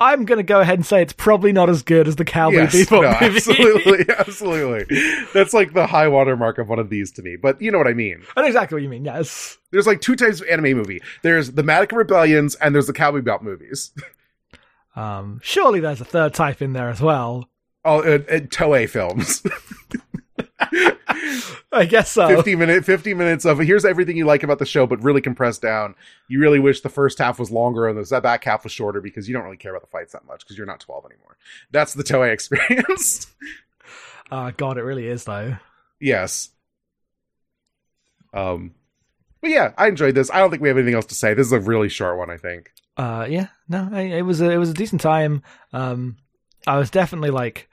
I'm 0.00 0.24
going 0.24 0.38
to 0.38 0.42
go 0.42 0.60
ahead 0.60 0.74
and 0.74 0.84
say 0.84 1.02
it's 1.02 1.12
probably 1.12 1.52
not 1.52 1.70
as 1.70 1.84
good 1.84 2.08
as 2.08 2.16
the 2.16 2.24
Cowboy 2.24 2.56
Yes, 2.62 2.74
Bebop 2.74 3.02
no, 3.02 3.10
movie. 3.12 3.36
absolutely, 3.36 4.14
absolutely. 4.18 4.98
That's 5.32 5.54
like 5.54 5.72
the 5.72 5.86
high 5.86 6.08
water 6.08 6.36
mark 6.36 6.58
of 6.58 6.68
one 6.68 6.80
of 6.80 6.90
these 6.90 7.12
to 7.12 7.22
me. 7.22 7.36
But 7.36 7.62
you 7.62 7.70
know 7.70 7.78
what 7.78 7.86
I 7.86 7.92
mean. 7.94 8.22
I 8.36 8.40
know 8.40 8.48
exactly 8.48 8.74
what 8.74 8.82
you 8.82 8.88
mean. 8.88 9.04
Yes. 9.04 9.56
There's 9.70 9.86
like 9.86 10.00
two 10.00 10.16
types 10.16 10.40
of 10.40 10.48
anime 10.48 10.76
movie. 10.76 11.00
There's 11.22 11.52
the 11.52 11.62
Madoka 11.62 11.92
Rebellions 11.92 12.56
and 12.56 12.74
there's 12.74 12.88
the 12.88 12.92
Cowboy 12.92 13.20
Bebop 13.20 13.42
movies. 13.42 13.92
Um, 14.96 15.40
surely 15.42 15.80
there's 15.80 16.00
a 16.00 16.04
third 16.04 16.34
type 16.34 16.62
in 16.62 16.72
there 16.72 16.88
as 16.88 17.00
well. 17.00 17.48
Oh, 17.84 18.00
and, 18.00 18.24
and 18.28 18.50
Toei 18.50 18.88
films. 18.88 19.42
I 21.72 21.84
guess 21.86 22.10
so. 22.12 22.28
50 22.28 22.56
minute 22.56 22.84
50 22.84 23.14
minutes 23.14 23.44
of 23.44 23.58
here's 23.58 23.84
everything 23.84 24.16
you 24.16 24.24
like 24.24 24.42
about 24.42 24.58
the 24.58 24.66
show 24.66 24.86
but 24.86 25.02
really 25.02 25.20
compressed 25.20 25.60
down 25.62 25.94
you 26.28 26.40
really 26.40 26.58
wish 26.58 26.80
the 26.80 26.88
first 26.88 27.18
half 27.18 27.38
was 27.38 27.50
longer 27.50 27.88
and 27.88 27.98
the 28.02 28.20
back 28.20 28.44
half 28.44 28.62
was 28.64 28.72
shorter 28.72 29.00
because 29.00 29.28
you 29.28 29.34
don't 29.34 29.44
really 29.44 29.56
care 29.56 29.72
about 29.72 29.82
the 29.82 29.88
fights 29.88 30.12
that 30.12 30.24
much 30.24 30.40
because 30.44 30.56
you're 30.56 30.66
not 30.66 30.80
12 30.80 31.04
anymore 31.06 31.36
that's 31.70 31.94
the 31.94 32.02
toei 32.04 32.32
experience 32.32 33.26
Uh, 34.30 34.50
God, 34.56 34.78
it 34.78 34.82
really 34.82 35.06
is 35.06 35.24
though. 35.24 35.56
yes 36.00 36.50
um 38.32 38.74
but 39.40 39.50
yeah 39.50 39.72
i 39.76 39.88
enjoyed 39.88 40.14
this 40.14 40.30
i 40.30 40.38
don't 40.38 40.50
think 40.50 40.62
we 40.62 40.68
have 40.68 40.78
anything 40.78 40.94
else 40.94 41.06
to 41.06 41.14
say 41.14 41.34
this 41.34 41.46
is 41.46 41.52
a 41.52 41.60
really 41.60 41.88
short 41.88 42.16
one 42.16 42.30
i 42.30 42.36
think 42.36 42.72
Uh, 42.96 43.26
yeah, 43.28 43.48
no, 43.68 43.88
I, 43.92 44.00
it 44.02 44.22
was 44.22 44.40
a, 44.40 44.50
it 44.50 44.56
was 44.56 44.70
a 44.70 44.74
decent 44.74 45.00
time. 45.00 45.42
Um, 45.72 46.16
I 46.66 46.78
was 46.78 46.90
definitely 46.90 47.30
like 47.30 47.68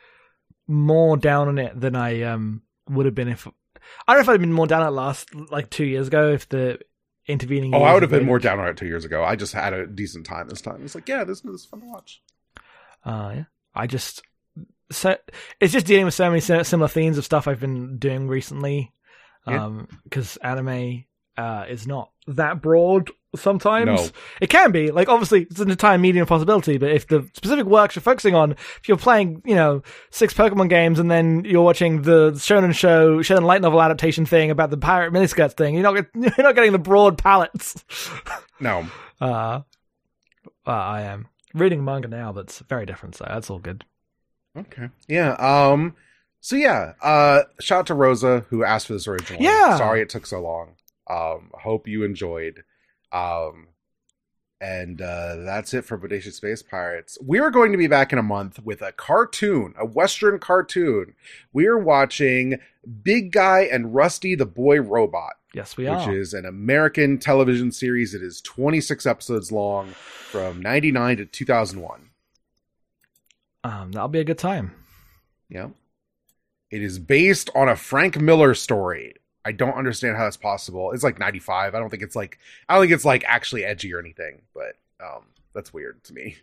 more 0.67 1.17
down 1.17 1.47
on 1.47 1.57
it 1.57 1.79
than 1.79 1.95
I 1.95 2.21
um 2.23 2.61
would 2.89 3.05
have 3.05 3.15
been 3.15 3.27
if 3.27 3.47
I 3.47 4.13
don't 4.13 4.17
know 4.17 4.21
if 4.21 4.29
I'd 4.29 4.39
been 4.39 4.53
more 4.53 4.67
down 4.67 4.83
at 4.83 4.93
last 4.93 5.33
like 5.35 5.69
two 5.69 5.85
years 5.85 6.07
ago 6.07 6.31
if 6.31 6.47
the 6.49 6.79
intervening. 7.27 7.73
oh 7.75 7.83
i 7.83 7.93
would 7.93 8.01
have 8.01 8.09
been 8.11 8.25
more 8.25 8.39
down 8.39 8.59
on 8.59 8.67
it 8.67 8.75
two 8.77 8.87
years 8.87 9.05
ago 9.05 9.23
i 9.23 9.35
just 9.35 9.53
had 9.53 9.73
a 9.73 9.85
decent 9.85 10.25
time 10.25 10.49
this 10.49 10.59
time 10.59 10.81
it's 10.83 10.95
like 10.95 11.07
yeah 11.07 11.23
this, 11.23 11.41
this 11.41 11.53
is 11.53 11.65
fun 11.65 11.79
to 11.79 11.85
watch 11.85 12.21
Uh, 13.05 13.31
yeah. 13.35 13.43
I 13.75 13.85
just 13.87 14.23
so 14.91 15.15
it's 15.59 15.71
just 15.71 15.85
dealing 15.85 16.05
with 16.05 16.15
so 16.15 16.29
many 16.29 16.41
similar 16.41 16.87
themes 16.87 17.17
of 17.17 17.23
stuff 17.23 17.47
I've 17.47 17.59
been 17.59 17.97
doing 17.99 18.27
recently. 18.27 18.91
Um, 19.45 19.87
because 20.03 20.37
anime 20.37 21.05
uh 21.37 21.65
is 21.69 21.85
not 21.87 22.11
that 22.27 22.61
broad 22.61 23.11
sometimes. 23.35 23.85
No. 23.85 24.09
It 24.41 24.49
can 24.49 24.71
be 24.71 24.91
like 24.91 25.09
obviously 25.09 25.43
it's 25.43 25.59
an 25.59 25.71
entire 25.71 25.97
medium 25.97 26.25
possibility, 26.25 26.77
but 26.77 26.91
if 26.91 27.07
the 27.07 27.27
specific 27.33 27.65
works 27.65 27.95
you're 27.95 28.01
focusing 28.01 28.35
on, 28.35 28.51
if 28.51 28.87
you're 28.87 28.97
playing 28.97 29.41
you 29.45 29.55
know 29.55 29.81
six 30.09 30.33
Pokemon 30.33 30.69
games 30.69 30.99
and 30.99 31.09
then 31.09 31.45
you're 31.45 31.61
watching 31.61 32.01
the 32.03 32.31
Shonen 32.31 32.73
show 32.73 33.19
Shonen 33.19 33.43
light 33.43 33.61
novel 33.61 33.81
adaptation 33.81 34.25
thing 34.25 34.51
about 34.51 34.69
the 34.69 34.77
pirate 34.77 35.13
miniskirts 35.13 35.53
thing, 35.53 35.75
you're 35.75 35.83
not 35.83 35.93
you're 36.15 36.33
not 36.37 36.55
getting 36.55 36.71
the 36.71 36.79
broad 36.79 37.17
palettes. 37.17 37.83
no 38.59 38.85
Uh, 39.21 39.61
uh, 40.65 40.71
I 40.71 41.01
am 41.01 41.27
reading 41.53 41.85
manga 41.85 42.07
now 42.07 42.31
that's 42.31 42.57
very 42.61 42.87
different, 42.87 43.15
so 43.15 43.25
that's 43.27 43.51
all 43.51 43.59
good. 43.59 43.85
Okay. 44.57 44.89
Yeah. 45.07 45.33
Um. 45.33 45.95
So 46.39 46.55
yeah. 46.55 46.93
Uh. 47.03 47.43
Shout 47.59 47.79
out 47.79 47.87
to 47.87 47.93
Rosa 47.93 48.45
who 48.49 48.63
asked 48.63 48.87
for 48.87 48.93
this 48.93 49.07
originally. 49.07 49.45
Yeah. 49.45 49.77
Sorry 49.77 50.01
it 50.01 50.09
took 50.09 50.25
so 50.25 50.41
long. 50.41 50.71
Um. 51.07 51.51
Hope 51.53 51.87
you 51.87 52.03
enjoyed. 52.03 52.63
Um. 53.11 53.67
And 54.63 55.01
uh, 55.01 55.37
that's 55.37 55.73
it 55.73 55.85
for 55.85 55.97
Bodacious 55.97 56.33
Space 56.33 56.61
Pirates. 56.61 57.17
We 57.19 57.39
are 57.39 57.49
going 57.49 57.71
to 57.71 57.79
be 57.79 57.87
back 57.87 58.13
in 58.13 58.19
a 58.19 58.23
month 58.23 58.63
with 58.63 58.83
a 58.83 58.91
cartoon, 58.91 59.73
a 59.75 59.87
Western 59.87 60.37
cartoon. 60.37 61.15
We 61.51 61.65
are 61.65 61.79
watching 61.79 62.59
Big 63.01 63.31
Guy 63.31 63.61
and 63.61 63.95
Rusty 63.95 64.35
the 64.35 64.45
Boy 64.45 64.79
Robot, 64.79 65.33
Yes, 65.55 65.75
we 65.77 65.87
are. 65.87 65.97
which 66.07 66.15
is 66.15 66.35
an 66.35 66.45
American 66.45 67.17
television 67.17 67.71
series. 67.71 68.13
It 68.13 68.21
is 68.21 68.39
26 68.41 69.07
episodes 69.07 69.51
long 69.51 69.95
from 70.29 70.61
99 70.61 71.17
to 71.17 71.25
2001. 71.25 72.09
Um, 73.63 73.91
that'll 73.91 74.09
be 74.09 74.19
a 74.19 74.23
good 74.23 74.37
time. 74.37 74.75
Yeah. 75.49 75.69
It 76.69 76.83
is 76.83 76.99
based 76.99 77.49
on 77.55 77.67
a 77.67 77.75
Frank 77.75 78.19
Miller 78.21 78.53
story. 78.53 79.15
I 79.43 79.51
don't 79.51 79.73
understand 79.75 80.17
how 80.17 80.23
that's 80.25 80.37
possible. 80.37 80.91
It's 80.91 81.03
like 81.03 81.17
95. 81.19 81.73
I 81.73 81.79
don't 81.79 81.89
think 81.89 82.03
it's 82.03 82.15
like 82.15 82.37
I 82.69 82.75
don't 82.75 82.83
think 82.83 82.93
it's 82.93 83.05
like 83.05 83.23
actually 83.27 83.65
edgy 83.65 83.93
or 83.93 83.99
anything, 83.99 84.41
but 84.53 84.75
um 85.03 85.23
that's 85.53 85.73
weird 85.73 86.03
to 86.05 86.13
me. 86.13 86.37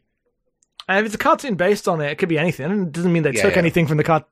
And 0.89 0.99
if 1.01 1.07
it's 1.07 1.15
a 1.15 1.19
cartoon 1.19 1.55
based 1.55 1.87
on 1.87 2.01
it, 2.01 2.11
it 2.11 2.17
could 2.19 2.31
be 2.31 2.39
anything. 2.39 2.71
It 2.85 2.93
doesn't 2.93 3.13
mean 3.13 3.23
they 3.23 3.33
Yeah, 3.33 3.43
took 3.43 3.53
yeah. 3.53 3.59
anything 3.59 3.87
from 3.87 3.99
the 3.99 4.05
cart. 4.05 4.25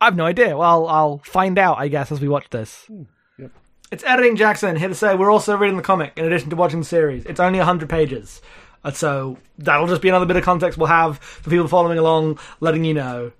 I 0.00 0.04
have 0.04 0.16
no 0.16 0.24
idea. 0.26 0.56
Well, 0.56 0.62
I'll, 0.62 0.86
I'll 0.86 1.18
find 1.24 1.58
out, 1.58 1.78
I 1.78 1.88
guess, 1.88 2.12
as 2.12 2.20
we 2.20 2.28
watch 2.28 2.48
this. 2.50 2.84
Hmm, 2.86 3.02
yep. 3.36 3.50
It's 3.90 4.04
editing 4.04 4.36
Jackson 4.36 4.76
here 4.76 4.88
to 4.88 4.94
say 4.94 5.16
we're 5.16 5.32
also 5.32 5.56
reading 5.56 5.76
the 5.76 5.82
comic 5.82 6.12
in 6.16 6.24
addition 6.24 6.50
to 6.50 6.56
watching 6.56 6.78
the 6.80 6.86
series. 6.86 7.24
It's 7.26 7.40
only 7.40 7.58
100 7.58 7.88
pages. 7.88 8.40
And 8.84 8.94
so 8.94 9.38
that'll 9.58 9.88
just 9.88 10.02
be 10.02 10.08
another 10.08 10.26
bit 10.26 10.36
of 10.36 10.44
context 10.44 10.78
we'll 10.78 10.86
have 10.86 11.18
for 11.18 11.50
people 11.50 11.66
following 11.66 11.98
along, 11.98 12.38
letting 12.60 12.84
you 12.84 12.94
know. 12.94 13.32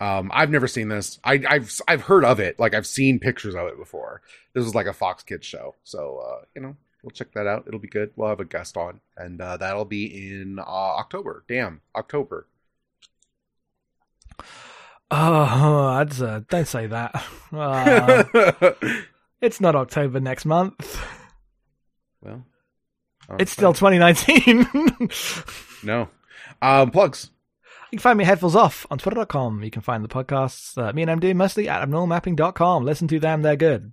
Um 0.00 0.30
I've 0.32 0.50
never 0.50 0.68
seen 0.68 0.88
this. 0.88 1.18
I 1.24 1.42
I've 1.48 1.80
I've 1.88 2.02
heard 2.02 2.24
of 2.24 2.40
it. 2.40 2.58
Like 2.58 2.74
I've 2.74 2.86
seen 2.86 3.18
pictures 3.18 3.54
of 3.54 3.66
it 3.68 3.76
before. 3.78 4.22
This 4.54 4.64
was 4.64 4.74
like 4.74 4.86
a 4.86 4.92
Fox 4.92 5.22
Kids 5.22 5.46
show. 5.46 5.74
So 5.84 6.18
uh, 6.18 6.44
you 6.54 6.62
know, 6.62 6.76
we'll 7.02 7.10
check 7.10 7.32
that 7.32 7.46
out. 7.46 7.64
It'll 7.66 7.80
be 7.80 7.88
good. 7.88 8.10
We'll 8.16 8.28
have 8.28 8.40
a 8.40 8.44
guest 8.44 8.76
on 8.76 9.00
and 9.16 9.40
uh, 9.40 9.56
that'll 9.56 9.84
be 9.84 10.30
in 10.30 10.58
uh, 10.58 10.62
October. 10.62 11.44
Damn, 11.48 11.80
October. 11.96 12.46
Oh, 15.10 15.96
that's, 15.98 16.20
uh, 16.20 16.40
don't 16.50 16.68
say 16.68 16.86
that. 16.88 17.24
Uh, 17.50 18.24
it's 19.40 19.58
not 19.60 19.74
October 19.74 20.20
next 20.20 20.44
month. 20.44 21.02
well, 22.20 22.44
It's 23.38 23.52
still 23.52 23.72
2019. 23.72 25.08
no. 25.82 26.08
Um 26.60 26.90
plugs. 26.90 27.30
You 27.90 27.96
can 27.98 28.02
find 28.02 28.18
me 28.18 28.24
at 28.24 28.28
Headphones 28.28 28.54
Off 28.54 28.86
on 28.90 28.98
Twitter.com. 28.98 29.62
You 29.64 29.70
can 29.70 29.80
find 29.82 30.04
the 30.04 30.08
podcasts 30.08 30.74
that 30.74 30.94
me 30.94 31.02
and 31.02 31.10
I'm 31.10 31.20
doing 31.20 31.38
mostly 31.38 31.68
at 31.68 31.86
abnormalmapping.com. 31.88 32.84
Listen 32.84 33.08
to 33.08 33.18
them, 33.18 33.42
they're 33.42 33.56
good. 33.56 33.92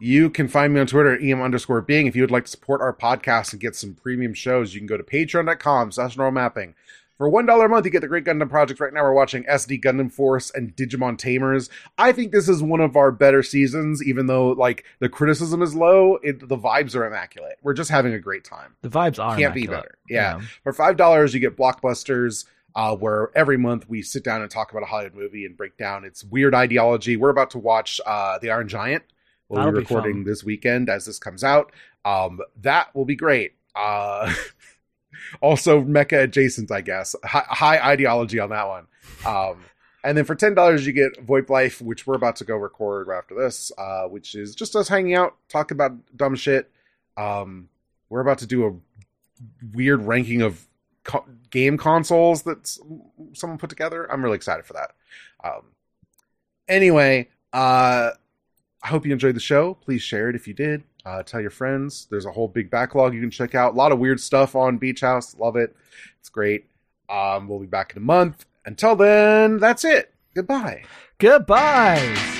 You 0.00 0.30
can 0.30 0.48
find 0.48 0.72
me 0.74 0.80
on 0.80 0.86
Twitter 0.86 1.12
at 1.14 1.22
em 1.22 1.40
underscore 1.42 1.80
being. 1.82 2.06
If 2.06 2.16
you 2.16 2.22
would 2.22 2.30
like 2.30 2.46
to 2.46 2.50
support 2.50 2.80
our 2.80 2.92
podcast 2.94 3.52
and 3.52 3.60
get 3.60 3.76
some 3.76 3.94
premium 3.94 4.34
shows, 4.34 4.74
you 4.74 4.80
can 4.80 4.86
go 4.88 4.96
to 4.96 5.02
patreon.com 5.04 5.92
slash 5.92 6.16
normal 6.16 6.32
mapping. 6.32 6.74
For 7.18 7.30
$1 7.30 7.64
a 7.64 7.68
month, 7.68 7.84
you 7.84 7.90
get 7.90 8.00
the 8.00 8.08
Great 8.08 8.24
Gundam 8.24 8.48
Project. 8.48 8.80
Right 8.80 8.94
now, 8.94 9.02
we're 9.02 9.12
watching 9.12 9.44
SD 9.44 9.82
Gundam 9.84 10.10
Force 10.10 10.50
and 10.54 10.74
Digimon 10.74 11.18
Tamers. 11.18 11.68
I 11.98 12.12
think 12.12 12.32
this 12.32 12.48
is 12.48 12.62
one 12.62 12.80
of 12.80 12.96
our 12.96 13.12
better 13.12 13.42
seasons, 13.42 14.02
even 14.02 14.26
though, 14.26 14.52
like, 14.52 14.84
the 15.00 15.10
criticism 15.10 15.60
is 15.60 15.74
low. 15.74 16.16
It, 16.22 16.48
the 16.48 16.56
vibes 16.56 16.96
are 16.96 17.04
immaculate. 17.06 17.58
We're 17.62 17.74
just 17.74 17.90
having 17.90 18.14
a 18.14 18.18
great 18.18 18.42
time. 18.44 18.74
The 18.80 18.88
vibes 18.88 19.22
are 19.22 19.36
Can't 19.36 19.52
be 19.54 19.64
immaculate. 19.64 19.82
better. 19.82 19.98
Yeah. 20.08 20.40
For 20.64 20.72
five 20.72 20.96
dollars, 20.96 21.34
you 21.34 21.40
get 21.40 21.58
blockbusters. 21.58 22.46
Uh, 22.74 22.94
where 22.94 23.30
every 23.34 23.56
month 23.56 23.88
we 23.88 24.00
sit 24.00 24.22
down 24.22 24.42
and 24.42 24.50
talk 24.50 24.70
about 24.70 24.82
a 24.82 24.86
Hollywood 24.86 25.14
movie 25.14 25.44
and 25.44 25.56
break 25.56 25.76
down 25.76 26.04
its 26.04 26.22
weird 26.22 26.54
ideology. 26.54 27.16
We're 27.16 27.30
about 27.30 27.50
to 27.50 27.58
watch 27.58 28.00
uh, 28.06 28.38
The 28.38 28.50
Iron 28.50 28.68
Giant. 28.68 29.02
We'll 29.48 29.58
That'll 29.58 29.72
be 29.72 29.78
recording 29.80 30.18
fun. 30.18 30.24
this 30.24 30.44
weekend 30.44 30.88
as 30.88 31.04
this 31.04 31.18
comes 31.18 31.42
out. 31.42 31.72
Um, 32.04 32.40
that 32.62 32.94
will 32.94 33.04
be 33.04 33.16
great. 33.16 33.54
Uh, 33.74 34.32
also, 35.40 35.82
mecha 35.82 36.22
adjacent, 36.22 36.70
I 36.70 36.80
guess. 36.80 37.16
High, 37.24 37.44
high 37.48 37.78
ideology 37.80 38.38
on 38.38 38.50
that 38.50 38.68
one. 38.68 38.86
Um, 39.26 39.64
and 40.04 40.16
then 40.16 40.24
for 40.24 40.34
ten 40.34 40.54
dollars, 40.54 40.86
you 40.86 40.92
get 40.92 41.26
VoIP 41.26 41.50
Life, 41.50 41.82
which 41.82 42.06
we're 42.06 42.14
about 42.14 42.36
to 42.36 42.44
go 42.44 42.56
record 42.56 43.08
right 43.08 43.18
after 43.18 43.34
this, 43.34 43.70
uh, 43.76 44.04
which 44.04 44.34
is 44.34 44.54
just 44.54 44.76
us 44.76 44.88
hanging 44.88 45.14
out, 45.14 45.36
talking 45.48 45.76
about 45.76 45.92
dumb 46.16 46.36
shit. 46.36 46.70
Um, 47.16 47.68
we're 48.08 48.20
about 48.20 48.38
to 48.38 48.46
do 48.46 48.66
a 48.66 48.72
weird 49.74 50.02
ranking 50.02 50.42
of 50.42 50.66
co- 51.04 51.26
game 51.50 51.76
consoles 51.76 52.42
that 52.42 52.66
someone 53.32 53.58
put 53.58 53.70
together. 53.70 54.10
I'm 54.10 54.22
really 54.22 54.36
excited 54.36 54.64
for 54.64 54.74
that. 54.74 54.92
Um, 55.42 55.62
anyway, 56.68 57.28
uh, 57.52 58.10
I 58.82 58.88
hope 58.88 59.06
you 59.06 59.12
enjoyed 59.12 59.36
the 59.36 59.40
show. 59.40 59.74
Please 59.74 60.02
share 60.02 60.28
it 60.28 60.36
if 60.36 60.48
you 60.48 60.54
did. 60.54 60.82
Uh, 61.04 61.22
tell 61.22 61.40
your 61.40 61.50
friends. 61.50 62.06
There's 62.10 62.26
a 62.26 62.32
whole 62.32 62.48
big 62.48 62.70
backlog 62.70 63.14
you 63.14 63.20
can 63.20 63.30
check 63.30 63.54
out. 63.54 63.74
A 63.74 63.76
lot 63.76 63.92
of 63.92 63.98
weird 63.98 64.20
stuff 64.20 64.54
on 64.54 64.78
Beach 64.78 65.00
House. 65.00 65.36
Love 65.38 65.56
it. 65.56 65.74
It's 66.18 66.28
great. 66.28 66.66
Um, 67.08 67.48
we'll 67.48 67.58
be 67.58 67.66
back 67.66 67.92
in 67.92 67.98
a 67.98 68.04
month. 68.04 68.46
Until 68.64 68.96
then, 68.96 69.58
that's 69.58 69.84
it. 69.84 70.14
Goodbye. 70.34 70.84
Goodbye. 71.18 72.39